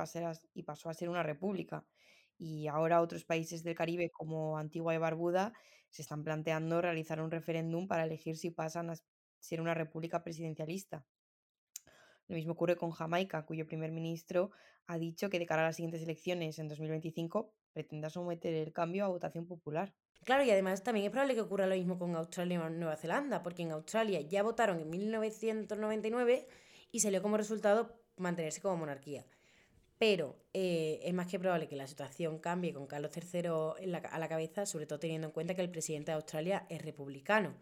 y 0.53 0.63
pasó 0.63 0.91
a 0.91 0.95
ser 0.95 1.09
una 1.09 1.23
república. 1.23 1.87
Y 2.37 2.67
ahora 2.67 3.01
otros 3.01 3.25
países 3.25 3.63
del 3.63 3.75
Caribe 3.75 4.11
como 4.11 4.59
Antigua 4.59 4.95
y 4.95 4.99
Barbuda 4.99 5.55
se 5.89 6.03
están 6.03 6.23
planteando 6.23 6.83
realizar 6.83 7.19
un 7.23 7.31
referéndum 7.31 7.89
para 7.89 8.05
elegir 8.05 8.37
si 8.37 8.51
pasan 8.51 8.91
a 8.91 8.95
ser 9.39 9.63
una 9.63 9.73
república 9.73 10.23
presidencialista. 10.23 11.07
Lo 12.29 12.37
mismo 12.37 12.53
ocurre 12.53 12.77
con 12.77 12.91
Jamaica, 12.91 13.47
cuyo 13.47 13.67
primer 13.67 13.91
ministro 13.91 14.51
ha 14.87 14.99
dicho 14.99 15.31
que 15.31 15.39
de 15.39 15.47
cara 15.47 15.63
a 15.63 15.67
las 15.67 15.77
siguientes 15.77 16.03
elecciones 16.03 16.59
en 16.59 16.69
2025 16.69 17.55
pretenda 17.73 18.11
someter 18.11 18.55
el 18.55 18.73
cambio 18.73 19.05
a 19.05 19.09
votación 19.09 19.47
popular. 19.47 19.93
Claro, 20.25 20.45
y 20.45 20.51
además 20.51 20.83
también 20.83 21.07
es 21.07 21.13
probable 21.13 21.35
que 21.35 21.41
ocurra 21.41 21.67
lo 21.67 21.75
mismo 21.75 21.99
con 21.99 22.15
Australia 22.15 22.57
y 22.57 22.73
Nueva 22.73 22.97
Zelanda, 22.97 23.43
porque 23.43 23.63
en 23.63 23.73
Australia 23.73 24.21
ya 24.21 24.43
votaron 24.43 24.79
en 24.79 24.91
1999 24.91 26.47
y 26.93 27.01
salió 27.01 27.23
como 27.23 27.37
resultado 27.37 27.97
mantenerse 28.17 28.61
como 28.61 28.77
monarquía. 28.77 29.25
Pero 29.99 30.37
eh, 30.53 31.01
es 31.03 31.13
más 31.15 31.27
que 31.27 31.39
probable 31.39 31.69
que 31.69 31.77
la 31.77 31.87
situación 31.87 32.39
cambie 32.39 32.73
con 32.73 32.87
Carlos 32.87 33.13
III 33.15 33.49
a 34.11 34.19
la 34.19 34.29
cabeza, 34.29 34.67
sobre 34.67 34.87
todo 34.87 34.99
teniendo 34.99 35.27
en 35.27 35.33
cuenta 35.33 35.55
que 35.55 35.63
el 35.63 35.71
presidente 35.71 36.11
de 36.11 36.17
Australia 36.17 36.67
es 36.69 36.83
republicano. 36.83 37.55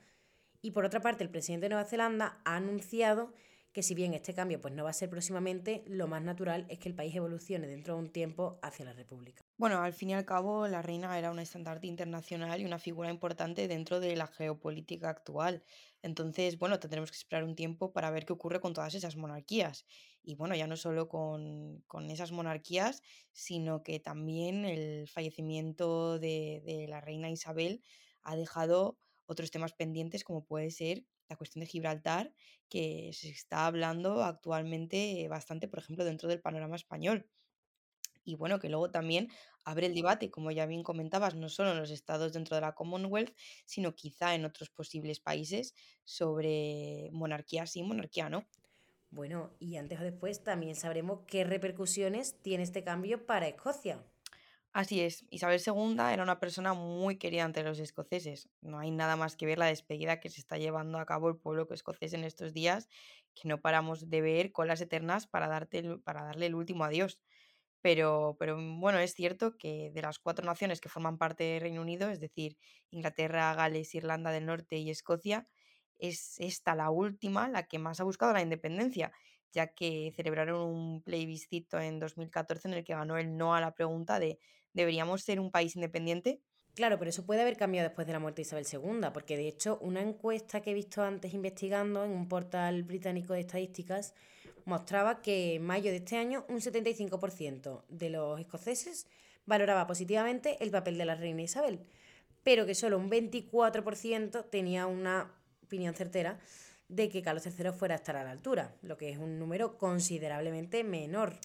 Y 0.61 0.73
por 0.73 0.85
otra 0.85 1.01
parte, 1.01 1.23
el 1.25 1.31
presidente 1.31 1.67
de 1.67 1.71
Nueva 1.71 1.89
Zelanda 1.89 2.41
ha 2.45 2.57
anunciado 2.57 3.33
que 3.79 3.85
si 3.85 3.95
bien 3.95 4.13
este 4.13 4.35
cambio 4.35 4.61
pues, 4.61 4.75
no 4.75 4.83
va 4.83 4.91
a 4.91 4.93
ser 4.93 5.09
próximamente, 5.09 5.85
lo 5.87 6.09
más 6.09 6.21
natural 6.21 6.67
es 6.69 6.81
que 6.81 6.89
el 6.89 6.97
país 6.97 7.15
evolucione 7.15 7.69
dentro 7.69 7.95
de 7.95 8.01
un 8.01 8.11
tiempo 8.11 8.59
hacia 8.61 8.85
la 8.85 8.93
República. 8.93 9.41
Bueno, 9.57 9.81
al 9.81 9.93
fin 9.93 10.11
y 10.11 10.15
al 10.15 10.25
cabo, 10.25 10.67
la 10.67 10.83
reina 10.83 11.17
era 11.17 11.31
un 11.31 11.39
estandarte 11.39 11.87
internacional 11.87 12.61
y 12.61 12.65
una 12.65 12.81
figura 12.81 13.09
importante 13.09 13.69
dentro 13.69 14.01
de 14.01 14.17
la 14.17 14.27
geopolítica 14.27 15.11
actual. 15.11 15.63
Entonces, 16.03 16.59
bueno, 16.59 16.81
tendremos 16.81 17.13
que 17.13 17.19
esperar 17.19 17.45
un 17.45 17.55
tiempo 17.55 17.93
para 17.93 18.11
ver 18.11 18.27
qué 18.27 18.33
ocurre 18.33 18.59
con 18.59 18.75
todas 18.75 18.97
esas 18.97 19.15
monarquías. 19.15 19.87
Y 20.25 20.35
bueno, 20.35 20.57
ya 20.57 20.67
no 20.67 20.77
solo 20.77 21.09
con, 21.09 21.85
con 21.87 22.11
esas 22.11 22.33
monarquías, 22.33 23.01
sino 23.31 23.85
que 23.85 24.01
también 24.01 24.65
el 24.65 25.07
fallecimiento 25.07 26.19
de, 26.19 26.63
de 26.67 26.89
la 26.89 27.01
reina 27.01 27.31
Isabel 27.31 27.81
ha 28.23 28.35
dejado 28.35 28.99
otros 29.27 29.53
temas 29.53 29.73
pendientes 29.73 30.25
como 30.25 30.45
puede 30.45 30.73
ser 30.73 31.05
la 31.29 31.37
cuestión 31.37 31.61
de 31.61 31.67
Gibraltar, 31.67 32.33
que 32.69 33.11
se 33.13 33.29
está 33.31 33.67
hablando 33.67 34.23
actualmente 34.23 35.27
bastante, 35.29 35.69
por 35.69 35.81
ejemplo, 35.81 36.05
dentro 36.05 36.29
del 36.29 36.41
panorama 36.41 36.77
español. 36.77 37.29
Y 38.25 38.35
bueno, 38.35 38.59
que 38.59 38.69
luego 38.69 38.91
también 38.91 39.31
abre 39.65 39.87
el 39.87 39.95
debate, 39.95 40.31
como 40.31 40.51
ya 40.51 40.67
bien 40.67 40.83
comentabas, 40.83 41.35
no 41.35 41.49
solo 41.49 41.73
en 41.73 41.79
los 41.79 41.91
estados 41.91 42.33
dentro 42.35 42.57
de 42.57 42.61
la 42.61 42.75
Commonwealth, 42.75 43.35
sino 43.65 43.95
quizá 43.95 44.35
en 44.35 44.45
otros 44.45 44.69
posibles 44.69 45.21
países 45.21 45.75
sobre 46.05 47.09
monarquía 47.13 47.67
sí, 47.67 47.83
monarquía 47.83 48.29
no. 48.29 48.47
Bueno, 49.11 49.51
y 49.59 49.77
antes 49.77 49.99
o 49.99 50.03
después 50.03 50.45
también 50.45 50.75
sabremos 50.75 51.21
qué 51.27 51.45
repercusiones 51.45 52.43
tiene 52.43 52.63
este 52.63 52.85
cambio 52.85 53.25
para 53.25 53.49
Escocia. 53.49 54.05
Así 54.79 55.01
es, 55.01 55.27
Isabel 55.31 55.61
II 55.67 55.97
era 56.13 56.23
una 56.23 56.39
persona 56.39 56.73
muy 56.73 57.17
querida 57.19 57.43
entre 57.43 57.65
los 57.65 57.81
escoceses. 57.81 58.49
No 58.61 58.79
hay 58.79 58.93
nada 58.93 59.17
más 59.17 59.35
que 59.35 59.45
ver 59.45 59.59
la 59.59 59.67
despedida 59.67 60.21
que 60.21 60.31
se 60.31 60.41
está 60.41 60.57
llevando 60.57 60.99
a 61.01 61.05
cabo 61.05 61.29
el 61.29 61.37
pueblo 61.37 61.67
escocés 61.73 62.13
en 62.13 62.23
estos 62.23 62.53
días, 62.55 62.89
que 63.35 63.49
no 63.49 63.61
paramos 63.61 64.09
de 64.09 64.21
ver 64.21 64.53
colas 64.53 64.81
eternas 64.81 65.27
para, 65.27 65.49
para 66.05 66.23
darle 66.23 66.47
el 66.47 66.55
último 66.55 66.85
adiós. 66.85 67.21
Pero, 67.83 68.37
pero 68.39 68.57
mm, 68.57 68.81
bueno, 68.81 69.01
es 69.01 69.15
cierto 69.15 69.57
que 69.59 69.91
de 69.93 70.01
las 70.01 70.21
cuatro 70.21 70.47
naciones 70.47 70.81
que 70.81 70.89
forman 70.89 71.19
parte 71.19 71.43
del 71.43 71.61
Reino 71.63 71.83
Unido, 71.83 72.09
es 72.09 72.21
decir, 72.21 72.57
Inglaterra, 72.91 73.53
Gales, 73.55 73.97
Irlanda 73.97 74.31
del 74.31 74.47
Norte 74.47 74.77
y 74.77 74.91
Escocia, 74.91 75.49
es 75.99 76.39
esta 76.39 76.77
la 76.77 76.91
última 76.91 77.49
la 77.49 77.67
que 77.67 77.81
más 77.81 77.99
ha 77.99 78.05
buscado 78.05 78.33
la 78.33 78.43
independencia, 78.43 79.11
ya 79.51 79.75
que 79.75 80.13
celebraron 80.15 80.61
un 80.61 81.03
plebiscito 81.03 81.81
en 81.81 81.99
2014 81.99 82.69
en 82.69 82.75
el 82.75 82.85
que 82.85 82.95
ganó 82.95 83.19
el 83.19 83.37
no 83.37 83.57
a 83.57 83.61
la 83.61 83.75
pregunta 83.75 84.21
de 84.21 84.39
¿deberíamos 84.73 85.23
ser 85.23 85.41
un 85.41 85.51
país 85.51 85.77
independiente? 85.77 86.41
Claro, 86.75 86.99
pero 86.99 87.09
eso 87.09 87.27
puede 87.27 87.41
haber 87.41 87.57
cambiado 87.57 87.89
después 87.89 88.07
de 88.07 88.13
la 88.13 88.21
muerte 88.21 88.37
de 88.37 88.43
Isabel 88.43 88.67
II, 88.71 89.09
porque 89.13 89.37
de 89.37 89.49
hecho 89.49 89.79
una 89.81 90.01
encuesta 90.01 90.61
que 90.61 90.71
he 90.71 90.75
visto 90.75 91.03
antes 91.03 91.35
investigando 91.35 92.05
en 92.05 92.13
un 92.13 92.29
portal 92.29 92.85
británico 92.85 93.33
de 93.33 93.41
estadísticas 93.41 94.15
mostraba 94.65 95.21
que 95.21 95.57
en 95.57 95.67
mayo 95.67 95.91
de 95.91 95.97
este 95.97 96.17
año 96.17 96.45
un 96.49 96.61
75% 96.61 97.83
de 97.89 98.11
los 98.11 98.39
escoceses 98.39 99.07
valoraba 99.45 99.87
positivamente 99.87 100.63
el 100.63 100.71
papel 100.71 100.99
de 100.99 101.07
la 101.07 101.17
reina 101.17 101.43
Isabel, 101.43 101.81
pero 102.45 102.67
que 102.67 102.75
solo 102.75 102.99
un 102.99 103.11
24% 103.11 104.49
tenía 104.51 104.87
una 104.87 105.33
opinión 105.65 105.95
certera 105.95 106.39
de 106.89 107.09
que 107.09 107.23
Carlos 107.23 107.47
III 107.47 107.73
fuera 107.73 107.95
a 107.95 107.99
estar 107.99 108.17
a 108.17 108.25
la 108.25 108.31
altura, 108.31 108.75
lo 108.83 108.97
que 108.97 109.11
es 109.11 109.19
un 109.19 109.39
número 109.39 109.77
considerablemente 109.79 110.85
menor. 110.85 111.39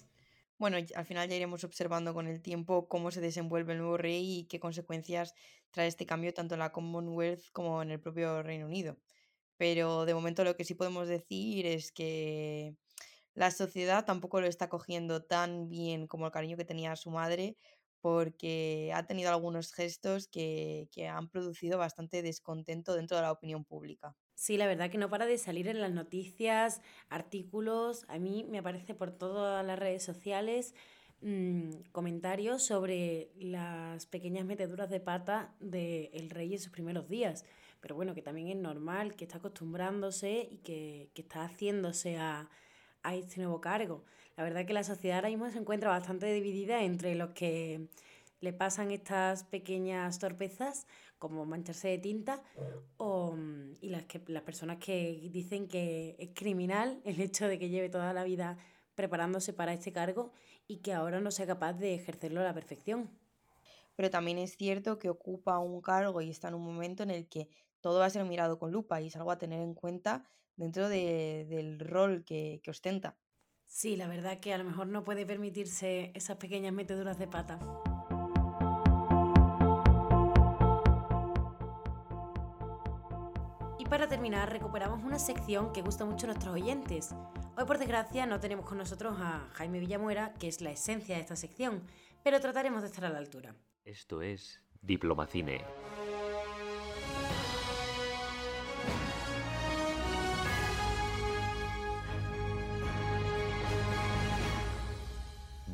Bueno, 0.58 0.76
al 0.94 1.04
final 1.04 1.28
ya 1.28 1.34
iremos 1.36 1.64
observando 1.64 2.14
con 2.14 2.26
el 2.28 2.40
tiempo 2.40 2.88
cómo 2.88 3.10
se 3.10 3.20
desenvuelve 3.20 3.72
el 3.72 3.78
nuevo 3.80 3.96
rey 3.96 4.40
y 4.40 4.46
qué 4.46 4.60
consecuencias 4.60 5.34
trae 5.72 5.88
este 5.88 6.06
cambio 6.06 6.32
tanto 6.32 6.54
en 6.54 6.60
la 6.60 6.70
Commonwealth 6.72 7.50
como 7.52 7.82
en 7.82 7.90
el 7.90 8.00
propio 8.00 8.42
Reino 8.42 8.66
Unido. 8.66 8.96
Pero 9.58 10.06
de 10.06 10.14
momento 10.14 10.44
lo 10.44 10.56
que 10.56 10.64
sí 10.64 10.74
podemos 10.74 11.08
decir 11.08 11.66
es 11.66 11.92
que 11.92 12.76
la 13.34 13.50
sociedad 13.52 14.04
tampoco 14.06 14.40
lo 14.40 14.48
está 14.48 14.68
cogiendo 14.68 15.24
tan 15.24 15.68
bien 15.68 16.06
como 16.08 16.26
el 16.26 16.32
cariño 16.32 16.56
que 16.56 16.64
tenía 16.66 16.96
su 16.96 17.10
madre, 17.10 17.56
porque 18.00 18.92
ha 18.94 19.06
tenido 19.06 19.30
algunos 19.32 19.72
gestos 19.72 20.28
que, 20.28 20.88
que 20.92 21.08
han 21.08 21.28
producido 21.30 21.78
bastante 21.78 22.22
descontento 22.22 22.94
dentro 22.94 23.16
de 23.18 23.22
la 23.24 23.32
opinión 23.32 23.64
pública. 23.64 24.16
Sí, 24.34 24.56
la 24.56 24.66
verdad 24.66 24.90
que 24.90 24.98
no 24.98 25.08
para 25.08 25.26
de 25.26 25.38
salir 25.38 25.68
en 25.68 25.80
las 25.80 25.92
noticias, 25.92 26.82
artículos, 27.08 28.04
a 28.08 28.18
mí 28.18 28.44
me 28.50 28.58
aparece 28.58 28.94
por 28.94 29.12
todas 29.12 29.64
las 29.64 29.78
redes 29.78 30.02
sociales 30.02 30.74
mm, 31.20 31.70
comentarios 31.92 32.64
sobre 32.64 33.30
las 33.36 34.06
pequeñas 34.06 34.44
meteduras 34.44 34.90
de 34.90 35.00
pata 35.00 35.54
del 35.60 36.30
rey 36.30 36.52
en 36.52 36.58
sus 36.58 36.72
primeros 36.72 37.08
días. 37.08 37.44
Pero 37.80 37.94
bueno, 37.94 38.14
que 38.14 38.22
también 38.22 38.48
es 38.48 38.56
normal, 38.56 39.14
que 39.14 39.24
está 39.24 39.38
acostumbrándose 39.38 40.48
y 40.50 40.58
que, 40.58 41.10
que 41.14 41.22
está 41.22 41.44
haciéndose 41.44 42.16
a, 42.18 42.50
a 43.02 43.14
este 43.14 43.40
nuevo 43.40 43.60
cargo. 43.60 44.04
La 44.36 44.42
verdad 44.42 44.66
que 44.66 44.72
la 44.72 44.82
sociedad 44.84 45.18
ahora 45.18 45.28
mismo 45.28 45.48
se 45.50 45.58
encuentra 45.58 45.90
bastante 45.90 46.32
dividida 46.32 46.82
entre 46.82 47.14
los 47.14 47.30
que 47.30 47.88
le 48.40 48.52
pasan 48.52 48.90
estas 48.90 49.44
pequeñas 49.44 50.18
torpezas, 50.18 50.86
como 51.28 51.46
mancharse 51.46 51.88
de 51.88 51.98
tinta, 51.98 52.42
o, 52.98 53.34
y 53.80 53.88
las, 53.88 54.04
que, 54.04 54.22
las 54.26 54.42
personas 54.42 54.76
que 54.76 55.28
dicen 55.32 55.68
que 55.68 56.16
es 56.18 56.30
criminal 56.34 57.00
el 57.04 57.20
hecho 57.20 57.48
de 57.48 57.58
que 57.58 57.70
lleve 57.70 57.88
toda 57.88 58.12
la 58.12 58.24
vida 58.24 58.58
preparándose 58.94 59.52
para 59.54 59.72
este 59.72 59.90
cargo 59.90 60.32
y 60.68 60.76
que 60.78 60.92
ahora 60.92 61.20
no 61.20 61.30
sea 61.30 61.46
capaz 61.46 61.72
de 61.72 61.94
ejercerlo 61.94 62.40
a 62.40 62.44
la 62.44 62.52
perfección. 62.52 63.10
Pero 63.96 64.10
también 64.10 64.38
es 64.38 64.56
cierto 64.56 64.98
que 64.98 65.08
ocupa 65.08 65.58
un 65.58 65.80
cargo 65.80 66.20
y 66.20 66.28
está 66.28 66.48
en 66.48 66.54
un 66.54 66.64
momento 66.64 67.02
en 67.02 67.10
el 67.10 67.26
que 67.26 67.48
todo 67.80 68.00
va 68.00 68.06
a 68.06 68.10
ser 68.10 68.24
mirado 68.24 68.58
con 68.58 68.70
lupa 68.70 69.00
y 69.00 69.06
es 69.06 69.16
algo 69.16 69.30
a 69.30 69.38
tener 69.38 69.60
en 69.60 69.74
cuenta 69.74 70.24
dentro 70.56 70.88
de, 70.88 71.46
del 71.48 71.80
rol 71.80 72.24
que, 72.24 72.60
que 72.62 72.70
ostenta. 72.70 73.16
Sí, 73.66 73.96
la 73.96 74.08
verdad 74.08 74.40
que 74.40 74.52
a 74.52 74.58
lo 74.58 74.64
mejor 74.64 74.86
no 74.86 75.04
puede 75.04 75.26
permitirse 75.26 76.12
esas 76.14 76.36
pequeñas 76.36 76.72
meteduras 76.72 77.18
de 77.18 77.26
pata. 77.26 77.58
Para 84.04 84.16
terminar, 84.16 84.52
recuperamos 84.52 85.02
una 85.02 85.18
sección 85.18 85.72
que 85.72 85.80
gusta 85.80 86.04
mucho 86.04 86.26
a 86.26 86.28
nuestros 86.28 86.52
oyentes. 86.52 87.14
Hoy, 87.56 87.64
por 87.64 87.78
desgracia, 87.78 88.26
no 88.26 88.38
tenemos 88.38 88.66
con 88.66 88.76
nosotros 88.76 89.16
a 89.18 89.48
Jaime 89.54 89.80
Villamuera, 89.80 90.34
que 90.34 90.46
es 90.46 90.60
la 90.60 90.72
esencia 90.72 91.14
de 91.14 91.22
esta 91.22 91.36
sección, 91.36 91.82
pero 92.22 92.38
trataremos 92.38 92.82
de 92.82 92.88
estar 92.88 93.06
a 93.06 93.08
la 93.08 93.16
altura. 93.16 93.54
Esto 93.82 94.20
es 94.20 94.60
Diplomacine. 94.82 95.64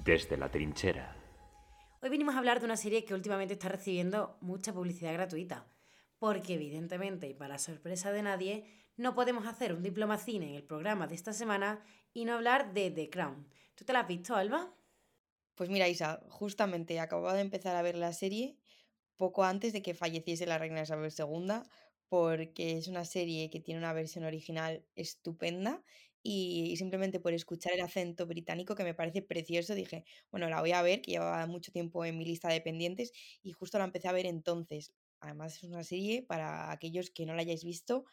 Desde 0.04 0.36
la 0.36 0.48
trinchera. 0.48 1.16
Hoy 2.00 2.10
vinimos 2.10 2.36
a 2.36 2.38
hablar 2.38 2.60
de 2.60 2.66
una 2.66 2.76
serie 2.76 3.04
que 3.04 3.14
últimamente 3.14 3.54
está 3.54 3.68
recibiendo 3.68 4.38
mucha 4.40 4.72
publicidad 4.72 5.12
gratuita, 5.14 5.66
porque 6.20 6.54
evidentemente 6.54 7.28
y 7.28 7.34
para 7.34 7.58
sorpresa 7.58 8.12
de 8.12 8.22
nadie, 8.22 8.64
no 8.96 9.16
podemos 9.16 9.46
hacer 9.48 9.74
un 9.74 9.82
diplomacine 9.82 10.50
en 10.50 10.54
el 10.54 10.62
programa 10.64 11.08
de 11.08 11.16
esta 11.16 11.32
semana 11.32 11.82
y 12.14 12.24
no 12.26 12.34
hablar 12.34 12.74
de 12.74 12.92
The 12.92 13.10
Crown. 13.10 13.48
¿Tú 13.74 13.84
te 13.84 13.92
la 13.92 14.00
has 14.02 14.08
visto, 14.08 14.36
Alba? 14.36 14.72
Pues 15.56 15.68
mira, 15.70 15.88
Isa, 15.88 16.22
justamente 16.28 16.98
acababa 17.00 17.34
de 17.34 17.42
empezar 17.42 17.76
a 17.76 17.82
ver 17.82 17.96
la 17.96 18.12
serie 18.12 18.56
poco 19.16 19.44
antes 19.44 19.72
de 19.72 19.82
que 19.82 19.94
falleciese 19.94 20.46
la 20.46 20.58
reina 20.58 20.82
Isabel 20.82 21.12
II, 21.12 21.68
porque 22.08 22.78
es 22.78 22.88
una 22.88 23.04
serie 23.04 23.50
que 23.50 23.60
tiene 23.60 23.78
una 23.80 23.92
versión 23.92 24.24
original 24.24 24.86
estupenda 24.96 25.84
y 26.22 26.76
simplemente 26.78 27.20
por 27.20 27.32
escuchar 27.34 27.72
el 27.74 27.80
acento 27.82 28.26
británico 28.26 28.74
que 28.74 28.84
me 28.84 28.94
parece 28.94 29.22
precioso 29.22 29.74
dije, 29.74 30.04
bueno, 30.30 30.48
la 30.48 30.60
voy 30.60 30.72
a 30.72 30.82
ver, 30.82 31.02
que 31.02 31.12
llevaba 31.12 31.46
mucho 31.46 31.72
tiempo 31.72 32.04
en 32.04 32.18
mi 32.18 32.24
lista 32.26 32.48
de 32.48 32.60
pendientes 32.62 33.12
y 33.42 33.52
justo 33.52 33.78
la 33.78 33.84
empecé 33.84 34.08
a 34.08 34.12
ver 34.12 34.26
entonces. 34.26 34.92
Además 35.20 35.56
es 35.56 35.64
una 35.64 35.84
serie 35.84 36.22
para 36.22 36.70
aquellos 36.72 37.10
que 37.10 37.26
no 37.26 37.34
la 37.34 37.42
hayáis 37.42 37.64
visto, 37.64 38.04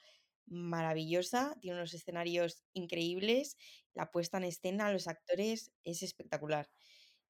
maravillosa, 0.46 1.58
tiene 1.62 1.78
unos 1.78 1.94
escenarios 1.94 2.64
increíbles, 2.74 3.58
la 3.94 4.12
puesta 4.12 4.38
en 4.38 4.46
escena, 4.46 4.92
los 4.92 5.08
actores 5.08 5.74
es 5.84 6.04
espectacular. 6.04 6.70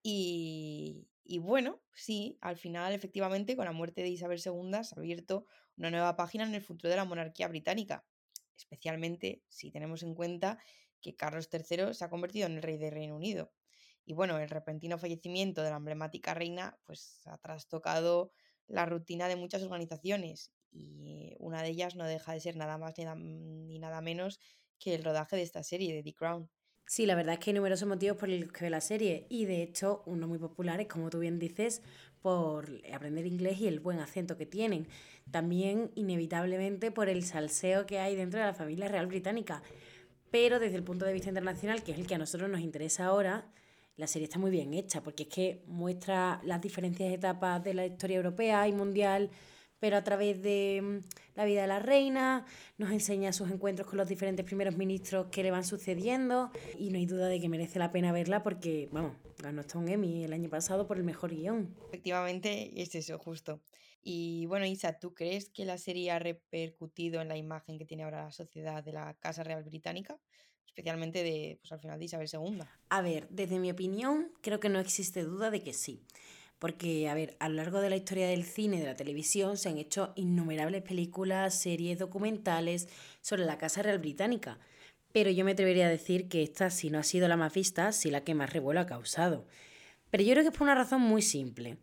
Y, 0.03 1.09
y 1.23 1.39
bueno, 1.39 1.83
sí, 1.93 2.37
al 2.41 2.57
final 2.57 2.93
efectivamente 2.93 3.55
con 3.55 3.65
la 3.65 3.71
muerte 3.71 4.01
de 4.01 4.09
Isabel 4.09 4.39
II 4.39 4.83
se 4.83 4.95
ha 4.95 4.99
abierto 4.99 5.45
una 5.75 5.89
nueva 5.91 6.15
página 6.15 6.45
en 6.45 6.55
el 6.55 6.61
futuro 6.61 6.89
de 6.89 6.95
la 6.95 7.05
monarquía 7.05 7.47
británica 7.47 8.07
especialmente 8.57 9.43
si 9.49 9.71
tenemos 9.71 10.01
en 10.03 10.15
cuenta 10.15 10.57
que 11.01 11.15
Carlos 11.15 11.47
III 11.49 11.93
se 11.93 12.03
ha 12.05 12.09
convertido 12.09 12.47
en 12.47 12.55
el 12.57 12.63
rey 12.63 12.77
del 12.77 12.91
Reino 12.91 13.15
Unido. 13.15 13.53
Y 14.05 14.13
bueno, 14.13 14.39
el 14.39 14.49
repentino 14.49 14.97
fallecimiento 14.97 15.61
de 15.61 15.69
la 15.69 15.75
emblemática 15.77 16.33
reina 16.33 16.79
pues 16.85 17.21
ha 17.27 17.37
trastocado 17.37 18.31
la 18.67 18.85
rutina 18.85 19.27
de 19.27 19.35
muchas 19.35 19.63
organizaciones 19.63 20.51
y 20.71 21.35
una 21.39 21.61
de 21.61 21.69
ellas 21.69 21.95
no 21.95 22.05
deja 22.05 22.33
de 22.33 22.39
ser 22.39 22.55
nada 22.55 22.77
más 22.77 22.95
ni, 22.97 23.79
nada 23.79 24.01
menos 24.01 24.39
que 24.79 24.95
el 24.95 25.03
rodaje 25.03 25.35
de 25.35 25.43
esta 25.43 25.63
serie 25.63 25.93
de 25.93 26.03
The 26.03 26.13
Crown. 26.13 26.49
Sí, 26.85 27.05
la 27.05 27.15
verdad 27.15 27.33
es 27.33 27.39
que 27.39 27.49
hay 27.49 27.55
numerosos 27.55 27.87
motivos 27.87 28.17
por 28.17 28.29
los 28.29 28.51
que 28.51 28.65
ve 28.65 28.69
la 28.69 28.79
serie 28.79 29.25
y 29.29 29.45
de 29.45 29.61
hecho 29.61 30.03
uno 30.05 30.27
muy 30.27 30.37
popular 30.37 30.79
es, 30.79 30.87
como 30.87 31.09
tú 31.09 31.19
bien 31.19 31.37
dices, 31.37 31.81
por 32.21 32.81
aprender 32.93 33.25
inglés 33.25 33.59
y 33.59 33.67
el 33.67 33.79
buen 33.79 33.99
acento 33.99 34.37
que 34.37 34.45
tienen. 34.45 34.87
También, 35.31 35.91
inevitablemente, 35.95 36.91
por 36.91 37.09
el 37.09 37.23
salseo 37.23 37.85
que 37.85 37.99
hay 37.99 38.15
dentro 38.15 38.39
de 38.39 38.45
la 38.45 38.53
familia 38.53 38.87
real 38.87 39.07
británica. 39.07 39.61
Pero 40.31 40.59
desde 40.59 40.77
el 40.77 40.83
punto 40.83 41.05
de 41.05 41.13
vista 41.13 41.29
internacional, 41.29 41.83
que 41.83 41.91
es 41.91 41.99
el 41.99 42.07
que 42.07 42.15
a 42.15 42.17
nosotros 42.17 42.49
nos 42.49 42.61
interesa 42.61 43.05
ahora, 43.05 43.51
la 43.97 44.07
serie 44.07 44.25
está 44.25 44.39
muy 44.39 44.51
bien 44.51 44.73
hecha, 44.73 45.01
porque 45.01 45.23
es 45.23 45.29
que 45.29 45.63
muestra 45.65 46.39
las 46.43 46.61
diferentes 46.61 47.11
etapas 47.11 47.63
de 47.63 47.73
la 47.73 47.85
historia 47.85 48.17
europea 48.17 48.67
y 48.67 48.71
mundial, 48.71 49.31
pero 49.79 49.97
a 49.97 50.03
través 50.03 50.41
de 50.41 50.81
mm, 50.81 51.35
la 51.35 51.45
vida 51.45 51.61
de 51.61 51.67
la 51.67 51.79
reina, 51.79 52.45
nos 52.77 52.91
enseña 52.91 53.33
sus 53.33 53.49
encuentros 53.49 53.87
con 53.87 53.97
los 53.97 54.07
diferentes 54.07 54.45
primeros 54.45 54.77
ministros 54.77 55.27
que 55.31 55.43
le 55.43 55.51
van 55.51 55.63
sucediendo 55.63 56.51
y 56.77 56.91
no 56.91 56.97
hay 56.97 57.05
duda 57.05 57.27
de 57.27 57.39
que 57.39 57.49
merece 57.49 57.79
la 57.79 57.91
pena 57.91 58.11
verla 58.11 58.43
porque, 58.43 58.87
vamos, 58.91 59.17
ganó 59.39 59.61
hasta 59.61 59.79
Emmy 59.79 60.23
el 60.23 60.33
año 60.33 60.49
pasado 60.49 60.87
por 60.87 60.97
el 60.97 61.03
mejor 61.03 61.31
guion. 61.31 61.75
Efectivamente, 61.87 62.71
es 62.81 62.93
eso, 62.95 63.17
justo. 63.17 63.61
Y 64.03 64.45
bueno, 64.45 64.65
Isa, 64.65 64.99
¿tú 64.99 65.13
crees 65.13 65.49
que 65.49 65.65
la 65.65 65.77
serie 65.77 66.11
ha 66.11 66.19
repercutido 66.19 67.19
en 67.19 67.27
la 67.27 67.37
imagen 67.37 67.77
que 67.77 67.85
tiene 67.85 68.03
ahora 68.03 68.25
la 68.25 68.31
sociedad 68.31 68.83
de 68.83 68.93
la 68.93 69.15
Casa 69.15 69.43
Real 69.43 69.63
Británica? 69.63 70.17
Especialmente 70.67 71.23
de, 71.23 71.57
pues 71.61 71.71
al 71.71 71.79
final 71.79 71.97
de 71.99 72.05
Isabel 72.05 72.29
II. 72.31 72.59
A 72.89 73.01
ver, 73.01 73.27
desde 73.29 73.59
mi 73.59 73.71
opinión, 73.71 74.31
creo 74.41 74.59
que 74.59 74.69
no 74.69 74.79
existe 74.79 75.23
duda 75.23 75.49
de 75.49 75.63
que 75.63 75.73
sí. 75.73 76.01
Porque, 76.59 77.07
a 77.07 77.13
ver, 77.13 77.35
a 77.39 77.49
lo 77.49 77.55
largo 77.55 77.81
de 77.81 77.89
la 77.89 77.95
historia 77.95 78.27
del 78.27 78.43
cine 78.43 78.77
y 78.77 78.79
de 78.79 78.87
la 78.87 78.95
televisión 78.95 79.57
se 79.57 79.69
han 79.69 79.77
hecho 79.77 80.13
innumerables 80.15 80.81
películas, 80.81 81.59
series, 81.59 81.99
documentales 81.99 82.87
sobre 83.21 83.45
la 83.45 83.57
Casa 83.57 83.83
Real 83.83 83.99
Británica. 83.99 84.59
Pero 85.11 85.29
yo 85.29 85.45
me 85.45 85.51
atrevería 85.51 85.87
a 85.87 85.89
decir 85.89 86.27
que 86.27 86.43
esta, 86.43 86.69
si 86.69 86.89
no 86.89 86.99
ha 86.99 87.03
sido 87.03 87.27
la 87.27 87.37
más 87.37 87.53
vista, 87.53 87.91
sí 87.91 88.11
la 88.11 88.23
que 88.23 88.35
más 88.35 88.51
revuelo 88.51 88.79
ha 88.79 88.85
causado. 88.85 89.45
Pero 90.09 90.23
yo 90.23 90.31
creo 90.31 90.43
que 90.43 90.49
es 90.49 90.57
por 90.57 90.63
una 90.63 90.75
razón 90.75 91.01
muy 91.01 91.21
simple 91.21 91.77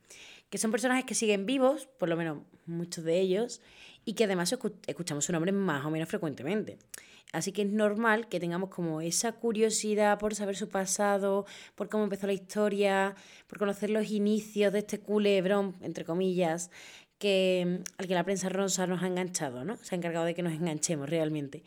que 0.55 0.59
son 0.59 0.71
personajes 0.71 1.05
que 1.05 1.17
siguen 1.17 1.47
vivos, 1.47 1.89
por 1.99 2.09
lo 2.09 2.17
menos 2.17 2.39
muchos 2.65 3.03
de 3.03 3.19
ellos, 3.19 3.61
y 4.05 4.13
que 4.13 4.23
además 4.23 4.57
escuchamos 4.87 5.25
su 5.25 5.33
nombre 5.33 5.51
más 5.51 5.85
o 5.85 5.91
menos 5.91 6.09
frecuentemente. 6.09 6.79
Así 7.35 7.51
que 7.51 7.63
es 7.63 7.73
normal 7.73 8.29
que 8.29 8.39
tengamos 8.39 8.71
como 8.71 9.01
esa 9.01 9.33
curiosidad 9.33 10.21
por 10.21 10.37
saber 10.37 10.55
su 10.55 10.69
pasado, 10.69 11.47
por 11.75 11.89
cómo 11.89 12.05
empezó 12.05 12.29
la 12.29 12.33
historia, 12.33 13.17
por 13.49 13.59
conocer 13.59 13.91
los 13.91 14.09
inicios 14.13 14.73
de 14.73 14.79
este 14.79 15.01
culebrón, 15.01 15.75
entre 15.81 16.05
comillas, 16.05 16.71
que, 17.19 17.81
al 17.99 18.07
que 18.07 18.15
la 18.15 18.23
prensa 18.23 18.51
rosa 18.51 18.87
nos 18.87 19.03
ha 19.03 19.09
enganchado, 19.09 19.65
¿no? 19.65 19.77
Se 19.79 19.97
ha 19.97 19.99
encargado 19.99 20.27
de 20.27 20.37
que 20.37 20.43
nos 20.43 20.53
enganchemos 20.53 21.11
realmente. 21.11 21.65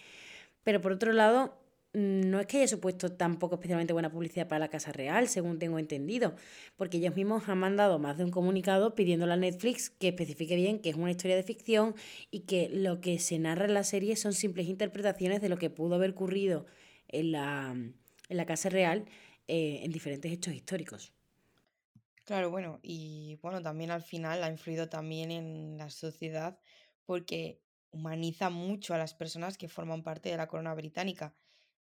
Pero 0.63 0.79
por 0.79 0.93
otro 0.93 1.11
lado, 1.11 1.57
no 1.97 2.39
es 2.39 2.45
que 2.45 2.57
haya 2.57 2.67
supuesto 2.67 3.11
tampoco 3.11 3.55
especialmente 3.55 3.91
buena 3.91 4.11
publicidad 4.11 4.47
para 4.47 4.59
la 4.59 4.67
Casa 4.69 4.91
Real, 4.91 5.27
según 5.27 5.57
tengo 5.57 5.79
entendido, 5.79 6.35
porque 6.75 6.97
ellos 6.97 7.15
mismos 7.15 7.49
han 7.49 7.57
mandado 7.57 7.97
más 7.97 8.17
de 8.17 8.23
un 8.23 8.29
comunicado 8.29 8.93
pidiéndole 8.93 9.33
a 9.33 9.37
Netflix 9.37 9.89
que 9.89 10.09
especifique 10.09 10.55
bien 10.55 10.79
que 10.79 10.91
es 10.91 10.95
una 10.95 11.09
historia 11.09 11.35
de 11.35 11.41
ficción 11.41 11.95
y 12.29 12.41
que 12.41 12.69
lo 12.69 13.01
que 13.01 13.17
se 13.17 13.39
narra 13.39 13.65
en 13.65 13.73
la 13.73 13.83
serie 13.83 14.15
son 14.15 14.33
simples 14.33 14.67
interpretaciones 14.67 15.41
de 15.41 15.49
lo 15.49 15.57
que 15.57 15.71
pudo 15.71 15.95
haber 15.95 16.11
ocurrido 16.11 16.67
en 17.07 17.31
la, 17.31 17.71
en 17.71 18.37
la 18.37 18.45
Casa 18.45 18.69
Real 18.69 19.05
eh, 19.47 19.79
en 19.81 19.91
diferentes 19.91 20.31
hechos 20.31 20.53
históricos. 20.53 21.13
Claro, 22.25 22.51
bueno, 22.51 22.79
y 22.83 23.39
bueno, 23.41 23.61
también 23.63 23.89
al 23.89 24.03
final 24.03 24.43
ha 24.43 24.51
influido 24.51 24.87
también 24.87 25.31
en 25.31 25.77
la 25.79 25.89
sociedad 25.89 26.59
porque 27.05 27.59
humaniza 27.89 28.51
mucho 28.51 28.93
a 28.93 28.99
las 28.99 29.15
personas 29.15 29.57
que 29.57 29.67
forman 29.67 30.03
parte 30.03 30.29
de 30.29 30.37
la 30.37 30.47
corona 30.47 30.75
británica 30.75 31.33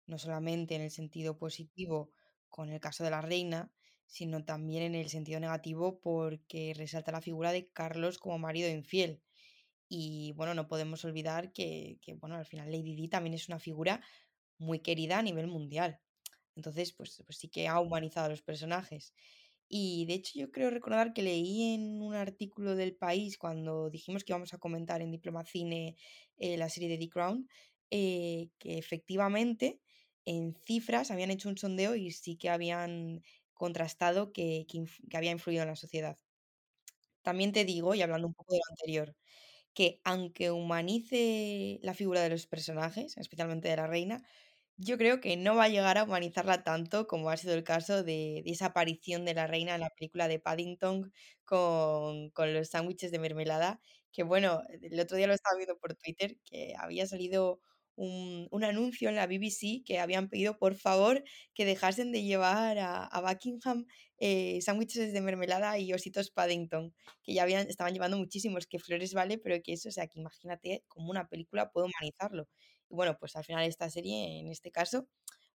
no 0.08 0.18
solamente 0.18 0.76
en 0.76 0.82
el 0.82 0.92
sentido 0.92 1.38
positivo 1.38 2.12
con 2.50 2.70
el 2.70 2.80
caso 2.80 3.04
de 3.04 3.10
la 3.12 3.22
reina, 3.22 3.72
sino 4.08 4.46
también 4.46 4.84
en 4.84 4.96
el 4.96 5.10
sentido 5.10 5.40
negativo 5.40 6.00
porque 6.00 6.74
resalta 6.76 7.12
la 7.12 7.22
figura 7.22 7.52
de 7.52 7.70
Carlos 7.72 8.18
como 8.20 8.38
marido 8.40 8.70
infiel. 8.70 9.24
Y 9.90 10.34
bueno, 10.34 10.54
no 10.56 10.68
podemos 10.68 11.06
olvidar 11.06 11.54
que, 11.54 12.00
que 12.02 12.14
bueno, 12.16 12.36
al 12.36 12.46
final 12.46 12.72
Lady 12.72 12.96
Di 12.96 13.08
también 13.08 13.34
es 13.36 13.48
una 13.50 13.60
figura 13.60 14.02
muy 14.58 14.80
querida 14.80 15.20
a 15.20 15.24
nivel 15.24 15.48
mundial. 15.48 16.00
Entonces, 16.56 16.94
pues, 16.94 17.22
pues 17.26 17.38
sí 17.38 17.50
que 17.50 17.68
ha 17.68 17.80
humanizado 17.80 18.28
a 18.28 18.30
los 18.30 18.42
personajes. 18.42 19.14
Y 19.68 20.06
de 20.06 20.16
hecho 20.16 20.40
yo 20.40 20.52
creo 20.52 20.70
recordar 20.70 21.14
que 21.14 21.24
leí 21.24 21.74
en 21.74 22.02
un 22.02 22.14
artículo 22.16 22.76
del 22.76 22.96
país 22.96 23.38
cuando 23.38 23.90
dijimos 23.90 24.24
que 24.24 24.32
íbamos 24.34 24.54
a 24.54 24.60
comentar 24.60 25.02
en 25.02 25.12
Diplomacine 25.12 25.98
eh, 26.38 26.58
la 26.58 26.70
serie 26.70 26.90
de 26.90 26.98
The 27.00 27.10
Crown, 27.10 27.50
eh, 27.90 28.50
que 28.60 28.78
efectivamente 28.78 29.82
en 30.25 30.55
cifras 30.65 31.12
habían 31.12 31.32
hecho 31.32 31.50
un 31.50 31.58
sondeo 31.58 31.96
y 31.96 32.12
sí 32.12 32.38
que 32.38 32.50
habían 32.50 33.24
contrastado 33.53 34.34
que, 34.34 34.65
que, 34.70 35.17
había 35.17 35.32
influido 35.32 35.63
en 35.63 35.70
la 35.70 35.75
sociedad. 35.75 36.17
También 37.24 37.51
te 37.53 37.65
digo, 37.65 37.96
y 37.96 38.01
hablando 38.01 38.27
un 38.27 38.34
poco 38.34 38.53
de 38.53 38.60
lo 38.60 38.72
anterior, 38.72 39.15
que 39.74 40.01
aunque 40.03 40.51
humanice 40.51 41.79
la 41.84 41.94
figura 41.94 42.22
de 42.22 42.29
los 42.29 42.48
personajes, 42.48 43.17
especialmente 43.17 43.70
de 43.70 43.77
la 43.77 43.88
reina, 43.88 44.24
yo 44.77 44.98
creo 44.98 45.22
que 45.22 45.38
no 45.38 45.55
va 45.55 45.65
a 45.65 45.70
llegar 45.70 45.98
a 45.98 46.03
humanizarla 46.03 46.63
tanto 46.63 47.08
como 47.08 47.29
ha 47.29 47.38
sido 47.38 47.53
el 47.55 47.63
caso 47.63 48.03
de, 48.03 48.44
esa 48.46 48.67
aparición 48.67 49.25
de 49.25 49.33
la 49.35 49.48
reina 49.48 49.75
en 49.75 49.81
la 49.81 49.90
película 49.90 50.27
de 50.27 50.40
Paddington 50.40 51.14
con, 51.46 52.29
con 52.31 52.53
los 52.53 52.70
sándwiches 52.70 53.11
de 53.11 53.20
mermelada, 53.20 53.81
que 54.11 54.24
bueno, 54.24 54.61
el 54.70 55.00
otro 55.00 55.18
día 55.18 55.27
lo 55.27 55.33
estaba 55.33 55.57
viendo 55.57 55.77
por 55.77 55.96
Twitter, 55.96 56.38
que 56.46 56.74
había 56.77 57.07
salido 57.07 57.61
un, 57.96 58.64
anuncio 58.64 59.10
en 59.10 59.16
la 59.16 59.27
BBC 59.27 59.84
que 59.86 60.00
habían 60.00 60.29
pedido 60.29 60.58
por 60.58 60.75
favor 60.75 61.24
que 61.53 61.66
dejasen 61.66 62.12
de 62.12 62.24
llevar 62.24 62.77
a, 62.79 63.22
Buckingham 63.22 63.86
eh, 64.18 64.60
sándwiches 64.62 65.14
de 65.14 65.22
mermelada 65.22 65.77
y 65.79 65.94
ositos 65.94 66.31
Paddington, 66.31 66.94
que 67.24 67.34
ya 67.34 67.44
habían, 67.44 67.68
estaban 67.68 67.94
llevando 67.94 68.18
muchísimos, 68.18 68.66
que 68.66 68.79
Flores 68.79 69.14
vale, 69.14 69.38
pero 69.38 69.62
que 69.62 69.74
eso, 69.74 69.90
o 69.90 69.92
sea, 69.92 70.08
que 70.08 70.20
imagínate 70.20 70.84
como 70.88 71.10
una 71.10 71.27
película 71.27 71.72
puede 71.72 71.88
humanizarlo. 71.88 72.48
Y 72.90 72.96
bueno, 72.96 73.18
pues 73.20 73.36
al 73.36 73.44
final 73.44 73.64
esta 73.66 73.90
serie, 73.90 74.40
en 74.40 74.48
este 74.48 74.72
caso, 74.72 75.08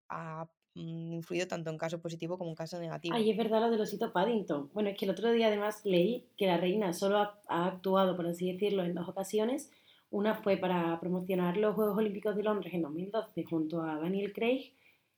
ha 0.10 0.48
mm, 0.74 1.14
influido 1.14 1.48
tanto 1.48 1.70
en 1.70 1.78
caso 1.78 2.02
positivo 2.02 2.38
como 2.38 2.52
en 2.52 2.56
caso 2.56 2.80
negativo. 2.80 3.16
Ay, 3.16 3.30
es 3.30 3.38
verdad 3.38 3.62
lo 3.62 3.70
del 3.70 3.82
osito 3.82 4.12
Paddington. 4.12 4.72
Bueno, 4.74 4.90
es 4.90 4.98
que 4.98 5.06
el 5.06 5.12
otro 5.12 5.32
día 5.32 5.48
además 5.48 5.82
leí 5.84 6.28
que 6.36 6.48
la 6.48 6.58
reina 6.58 6.94
solo 6.94 7.18
ha 7.20 7.68
actuado, 7.68 8.16
por 8.16 8.28
así 8.28 8.52
decirlo, 8.52 8.84
en 8.84 8.96
dos 8.96 9.08
ocasiones 9.08 9.70
una 10.10 10.36
fue 10.36 10.58
para 10.58 11.00
promocionar 11.00 11.58
los 11.58 11.76
Juegos 11.76 11.98
Olímpicos 11.98 12.36
de 12.36 12.44
Londres 12.44 12.74
en 12.74 12.82
2012 12.82 13.44
junto 13.44 13.82
a 13.82 14.00
Daniel 14.00 14.34
Craig, 14.34 14.74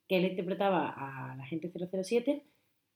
que 0.08 0.17
él 0.17 0.25
interpretaba 0.25 0.89
a 0.89 1.36
la 1.36 1.45
gente 1.45 1.71
007, 1.71 2.43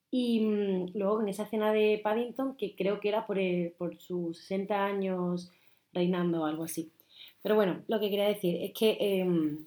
y 0.09 0.41
mm, 0.41 0.91
luego 0.95 1.21
en 1.21 1.29
esa 1.29 1.43
escena 1.43 1.71
de 1.71 1.99
Paddington, 2.03 2.55
que 2.55 2.75
creo 2.75 2.99
que 2.99 3.09
era 3.09 3.25
por, 3.25 3.39
por 3.77 3.99
sus 3.99 4.39
60 4.39 4.85
años 4.85 5.51
reinando 5.91 6.41
o 6.41 6.45
algo 6.45 6.63
así. 6.63 6.91
Pero 7.41 7.55
bueno, 7.55 7.83
lo 7.87 7.99
que 7.99 8.09
quería 8.09 8.27
decir 8.27 8.57
es 8.61 8.73
que 8.73 8.97
em, 8.99 9.65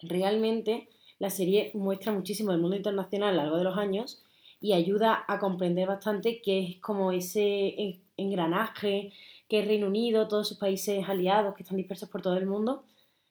realmente 0.00 0.88
la 1.18 1.30
serie 1.30 1.70
muestra 1.74 2.12
muchísimo 2.12 2.52
el 2.52 2.60
mundo 2.60 2.76
internacional 2.76 3.30
a 3.30 3.32
lo 3.32 3.42
largo 3.42 3.58
de 3.58 3.64
los 3.64 3.78
años 3.78 4.22
y 4.60 4.72
ayuda 4.72 5.24
a 5.26 5.38
comprender 5.38 5.88
bastante 5.88 6.40
que 6.42 6.60
es 6.60 6.80
como 6.80 7.12
ese 7.12 8.00
engranaje 8.16 9.12
que 9.48 9.62
Reino 9.62 9.86
Unido, 9.86 10.28
todos 10.28 10.48
sus 10.48 10.58
países 10.58 11.08
aliados 11.08 11.54
que 11.54 11.62
están 11.62 11.78
dispersos 11.78 12.08
por 12.08 12.22
todo 12.22 12.36
el 12.36 12.46
mundo. 12.46 12.84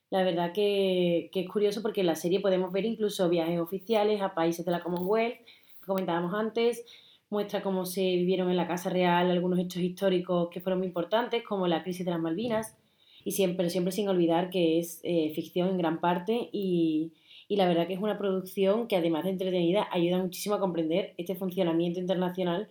La 0.10 0.24
verdad 0.24 0.52
que, 0.54 1.30
es 1.34 1.50
curioso 1.50 1.82
porque 1.82 2.02
en 2.02 2.08
la 2.08 2.16
serie 2.16 2.40
podemos 2.40 2.72
ver 2.72 2.86
incluso 2.86 3.30
viajes 3.30 3.60
oficiales 3.60 4.22
a 4.22 4.34
países 4.34 4.66
de 4.66 4.72
la 4.72 4.82
Commonwealth, 4.82 5.36
que 5.36 5.86
comentábamos 5.86 6.34
antes, 6.34 6.86
muestra 7.30 7.62
cómo 7.62 7.86
se 7.86 8.02
vivieron 8.02 8.50
en 8.50 8.58
la 8.58 8.68
Casa 8.68 8.90
Real 8.90 9.30
algunos 9.30 9.60
hechos 9.60 9.84
históricos 9.84 10.50
que 10.50 10.62
fueron 10.62 10.80
muy 10.80 10.88
importantes, 10.88 11.44
como 11.44 11.68
la 11.68 11.84
crisis 11.84 12.06
de 12.06 12.12
las 12.12 12.22
Malvinas, 12.22 12.76
y 13.24 13.34
siempre, 13.34 13.70
siempre 13.70 13.92
sin 13.92 14.08
olvidar 14.08 14.50
que 14.50 14.80
es 14.80 15.02
eh, 15.04 15.32
ficción 15.36 15.68
en 15.68 15.78
gran 15.78 16.00
parte 16.00 16.50
y, 16.54 17.12
y 17.50 17.58
la 17.58 17.68
verdad 17.68 17.86
que 17.86 17.94
es 17.94 18.00
una 18.00 18.18
producción 18.18 18.88
que 18.88 18.96
además 18.96 19.26
de 19.26 19.32
entretenida 19.32 19.88
ayuda 19.92 20.18
muchísimo 20.20 20.56
a 20.56 20.60
comprender 20.60 21.14
este 21.18 21.36
funcionamiento 21.36 22.00
internacional 22.00 22.70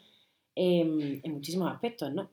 en 0.59 1.20
muchísimos 1.35 1.70
aspectos, 1.70 2.14
¿no? 2.14 2.30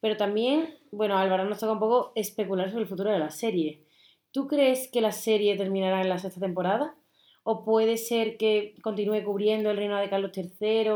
Pero 0.00 0.16
también, 0.16 0.78
bueno, 0.90 1.16
Álvaro 1.16 1.44
nos 1.44 1.58
toca 1.58 1.72
un 1.72 1.78
poco 1.78 2.12
especular 2.14 2.70
sobre 2.70 2.82
el 2.82 2.88
futuro 2.88 3.10
de 3.10 3.18
la 3.18 3.30
serie. 3.30 3.84
¿Tú 4.30 4.46
crees 4.46 4.88
que 4.92 5.00
la 5.00 5.12
serie 5.12 5.56
terminará 5.56 6.02
en 6.02 6.08
la 6.08 6.18
sexta 6.18 6.40
temporada? 6.40 6.94
¿O 7.42 7.64
puede 7.64 7.96
ser 7.96 8.36
que 8.36 8.74
continúe 8.82 9.24
cubriendo 9.24 9.70
el 9.70 9.76
reino 9.76 9.96
de 9.98 10.10
Carlos 10.10 10.32
III? 10.34 10.90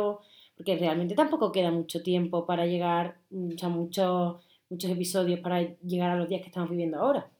Porque 0.56 0.76
realmente 0.76 1.14
tampoco 1.14 1.52
queda 1.52 1.70
mucho 1.70 2.02
tiempo 2.02 2.44
para 2.44 2.66
llegar, 2.66 3.20
o 3.32 3.56
sea, 3.56 3.68
muchos, 3.68 4.44
muchos 4.68 4.90
episodios 4.90 5.40
para 5.40 5.62
llegar 5.78 6.10
a 6.10 6.16
los 6.16 6.28
días 6.28 6.42
que 6.42 6.48
estamos 6.48 6.68
viviendo 6.68 6.98
ahora. 6.98 7.30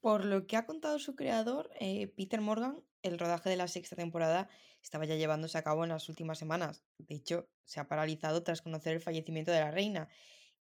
Por 0.00 0.24
lo 0.24 0.46
que 0.46 0.56
ha 0.56 0.66
contado 0.66 0.98
su 0.98 1.16
creador, 1.16 1.70
eh, 1.80 2.12
Peter 2.16 2.40
Morgan, 2.40 2.80
el 3.02 3.18
rodaje 3.18 3.50
de 3.50 3.56
la 3.56 3.66
sexta 3.66 3.96
temporada 3.96 4.48
estaba 4.82 5.04
ya 5.04 5.16
llevándose 5.16 5.58
a 5.58 5.62
cabo 5.62 5.84
en 5.84 5.90
las 5.90 6.08
últimas 6.08 6.38
semanas. 6.38 6.84
De 6.98 7.16
hecho, 7.16 7.48
se 7.64 7.80
ha 7.80 7.88
paralizado 7.88 8.42
tras 8.42 8.62
conocer 8.62 8.94
el 8.94 9.00
fallecimiento 9.00 9.50
de 9.50 9.60
la 9.60 9.70
reina 9.70 10.08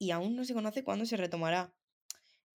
y 0.02 0.10
aún 0.10 0.36
no 0.36 0.44
se 0.46 0.56
conoce 0.56 0.84
cuándo 0.84 1.06
se 1.06 1.16
retomará. 1.16 1.76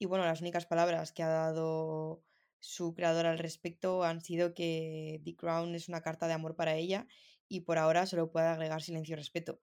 Y 0.00 0.06
bueno, 0.06 0.24
las 0.24 0.40
únicas 0.40 0.66
palabras 0.66 1.12
que 1.12 1.22
ha 1.22 1.28
dado 1.28 2.24
su 2.58 2.92
creador 2.92 3.26
al 3.26 3.38
respecto 3.38 4.02
han 4.02 4.20
sido 4.20 4.52
que 4.52 5.20
The 5.24 5.36
Crown 5.36 5.72
es 5.76 5.88
una 5.88 6.00
carta 6.00 6.26
de 6.26 6.32
amor 6.32 6.56
para 6.56 6.74
ella 6.74 7.06
y 7.46 7.60
por 7.60 7.78
ahora 7.78 8.04
solo 8.06 8.32
puede 8.32 8.48
agregar 8.48 8.82
silencio 8.82 9.12
y 9.12 9.16
respeto. 9.16 9.60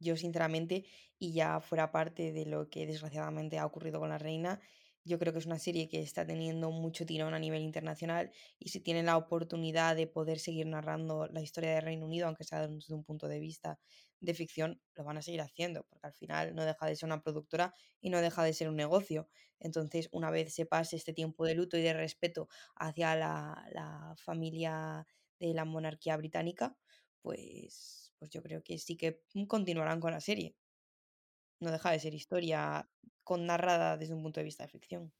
Yo 0.00 0.16
sinceramente, 0.16 0.86
y 1.18 1.34
ya 1.34 1.60
fuera 1.60 1.92
parte 1.92 2.32
de 2.32 2.46
lo 2.46 2.70
que 2.70 2.86
desgraciadamente 2.86 3.58
ha 3.58 3.66
ocurrido 3.66 4.00
con 4.00 4.08
la 4.08 4.16
reina, 4.16 4.58
yo 5.04 5.18
creo 5.18 5.34
que 5.34 5.40
es 5.40 5.46
una 5.46 5.58
serie 5.58 5.90
que 5.90 6.00
está 6.00 6.26
teniendo 6.26 6.70
mucho 6.70 7.04
tirón 7.04 7.34
a 7.34 7.38
nivel 7.38 7.60
internacional 7.60 8.32
y 8.58 8.70
si 8.70 8.80
tienen 8.80 9.04
la 9.04 9.18
oportunidad 9.18 9.94
de 9.94 10.06
poder 10.06 10.38
seguir 10.38 10.68
narrando 10.68 11.26
la 11.26 11.42
historia 11.42 11.74
del 11.74 11.82
Reino 11.82 12.06
Unido, 12.06 12.28
aunque 12.28 12.44
sea 12.44 12.66
desde 12.66 12.94
un 12.94 13.04
punto 13.04 13.28
de 13.28 13.40
vista 13.40 13.78
de 14.20 14.34
ficción, 14.34 14.80
lo 14.94 15.04
van 15.04 15.18
a 15.18 15.22
seguir 15.22 15.40
haciendo, 15.40 15.84
porque 15.88 16.06
al 16.06 16.14
final 16.14 16.54
no 16.54 16.64
deja 16.64 16.86
de 16.86 16.96
ser 16.96 17.06
una 17.06 17.22
productora 17.22 17.74
y 18.00 18.10
no 18.10 18.20
deja 18.20 18.42
de 18.44 18.52
ser 18.52 18.68
un 18.68 18.76
negocio. 18.76 19.28
Entonces, 19.58 20.08
una 20.12 20.30
vez 20.30 20.54
se 20.54 20.66
pase 20.66 20.96
este 20.96 21.12
tiempo 21.12 21.44
de 21.44 21.54
luto 21.54 21.76
y 21.76 21.82
de 21.82 21.92
respeto 21.92 22.48
hacia 22.74 23.14
la, 23.16 23.66
la 23.72 24.14
familia 24.16 25.06
de 25.38 25.54
la 25.54 25.64
monarquía 25.64 26.16
británica, 26.16 26.76
pues, 27.22 28.12
pues 28.18 28.30
yo 28.30 28.42
creo 28.42 28.62
que 28.62 28.78
sí 28.78 28.96
que 28.96 29.22
continuarán 29.48 30.00
con 30.00 30.12
la 30.12 30.20
serie. 30.20 30.56
No 31.60 31.70
deja 31.70 31.90
de 31.90 31.98
ser 32.00 32.14
historia 32.14 32.88
con 33.22 33.44
narrada 33.44 33.98
desde 33.98 34.14
un 34.14 34.22
punto 34.22 34.40
de 34.40 34.44
vista 34.44 34.64
de 34.64 34.70
ficción. 34.70 35.12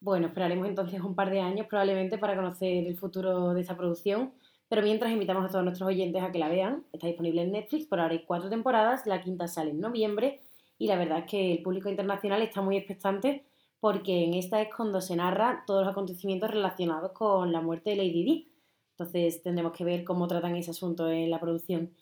Bueno, 0.00 0.26
esperaremos 0.26 0.68
entonces 0.68 1.00
un 1.00 1.14
par 1.16 1.30
de 1.30 1.40
años 1.40 1.66
probablemente 1.66 2.18
para 2.18 2.36
conocer 2.36 2.86
el 2.86 2.96
futuro 2.98 3.54
de 3.54 3.62
esta 3.62 3.76
producción, 3.76 4.34
pero 4.68 4.82
mientras 4.82 5.12
invitamos 5.12 5.44
a 5.44 5.48
todos 5.48 5.64
nuestros 5.64 5.88
oyentes 5.88 6.22
a 6.22 6.32
que 6.32 6.38
la 6.38 6.48
vean. 6.48 6.84
Está 6.92 7.06
disponible 7.06 7.42
en 7.42 7.52
Netflix, 7.52 7.86
por 7.86 8.00
ahora 8.00 8.12
hay 8.14 8.24
cuatro 8.24 8.48
temporadas, 8.48 9.06
la 9.06 9.20
quinta 9.20 9.48
sale 9.48 9.70
en 9.70 9.80
noviembre 9.80 10.40
y 10.78 10.86
la 10.86 10.96
verdad 10.96 11.20
es 11.20 11.24
que 11.26 11.52
el 11.52 11.62
público 11.62 11.88
internacional 11.88 12.42
está 12.42 12.60
muy 12.62 12.76
expectante 12.76 13.44
porque 13.80 14.24
en 14.24 14.34
esta 14.34 14.62
es 14.62 14.74
cuando 14.74 15.00
se 15.00 15.14
narra 15.14 15.62
todos 15.66 15.84
los 15.84 15.92
acontecimientos 15.92 16.50
relacionados 16.50 17.12
con 17.12 17.52
la 17.52 17.60
muerte 17.60 17.90
de 17.90 17.96
Lady 17.96 18.24
Di. 18.24 18.52
Entonces 18.92 19.42
tendremos 19.42 19.72
que 19.72 19.84
ver 19.84 20.04
cómo 20.04 20.26
tratan 20.26 20.56
ese 20.56 20.70
asunto 20.70 21.10
en 21.10 21.30
la 21.30 21.38
producción. 21.38 21.94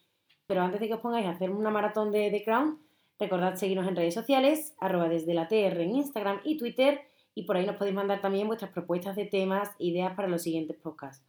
Pero 0.47 0.63
antes 0.63 0.81
de 0.81 0.89
que 0.89 0.95
os 0.95 1.01
pongáis 1.01 1.27
a 1.27 1.31
hacer 1.31 1.51
una 1.51 1.71
maratón 1.71 2.13
de 2.13 2.31
The 2.31 2.45
Crown, 2.45 2.79
recordad 3.19 3.57
seguirnos 3.57 3.89
en 3.89 3.97
redes 3.97 4.15
sociales, 4.15 4.75
arroba 4.79 5.09
desde 5.09 5.35
la 5.35 5.49
TR 5.49 5.81
en 5.81 5.97
Instagram 5.97 6.41
y 6.45 6.57
Twitter, 6.57 7.01
y 7.35 7.45
por 7.45 7.57
ahí 7.57 7.67
nos 7.67 7.77
podéis 7.77 7.97
mandar 7.97 8.21
también 8.21 8.47
vuestras 8.47 8.71
propuestas 8.71 9.17
de 9.17 9.25
temas, 9.25 9.71
ideas 9.79 10.15
para 10.15 10.29
los 10.29 10.43
siguientes 10.43 10.77
podcasts, 10.77 11.25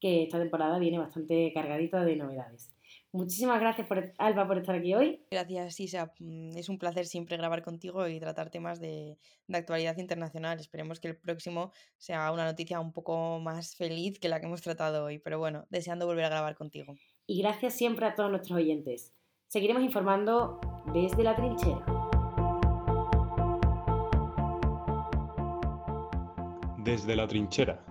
que 0.00 0.24
esta 0.24 0.38
temporada 0.38 0.78
viene 0.78 0.98
bastante 0.98 1.52
cargadita 1.52 2.04
de 2.04 2.16
novedades. 2.16 2.72
Muchísimas 3.12 3.60
gracias, 3.60 3.88
por, 3.88 4.12
Alba, 4.18 4.46
por 4.46 4.58
estar 4.58 4.76
aquí 4.76 4.94
hoy. 4.94 5.26
Gracias, 5.32 5.80
Isa. 5.80 6.12
Mm, 6.20 6.56
es 6.56 6.68
un 6.68 6.78
placer 6.78 7.06
siempre 7.06 7.36
grabar 7.36 7.62
contigo 7.62 8.06
y 8.06 8.20
tratar 8.20 8.50
temas 8.50 8.80
de, 8.80 9.18
de, 9.48 9.58
actualidad 9.58 9.98
internacional. 9.98 10.60
Esperemos 10.60 11.00
que 11.00 11.08
el 11.08 11.16
próximo 11.16 11.72
sea 11.98 12.30
una 12.30 12.44
noticia 12.44 12.78
un 12.78 12.92
poco 12.92 13.40
más 13.40 13.74
feliz 13.74 14.18
que 14.20 14.28
la 14.28 14.38
que 14.38 14.46
hemos 14.46 14.62
tratado 14.62 15.04
hoy. 15.04 15.18
Pero 15.18 15.40
bueno, 15.40 15.66
deseando 15.70 16.06
volver 16.06 16.24
a 16.24 16.28
grabar 16.30 16.54
contigo. 16.54 16.94
Y 17.26 17.42
gracias 17.42 17.74
siempre 17.74 18.06
a 18.06 18.14
todos 18.14 18.30
nuestros 18.30 18.56
oyentes. 18.56 19.12
Seguiremos 19.48 19.82
informando 19.82 20.60
desde 20.92 21.24
la 21.24 21.34
trinchera. 21.34 21.84
Desde 26.78 27.16
la 27.16 27.26
trinchera 27.26 27.90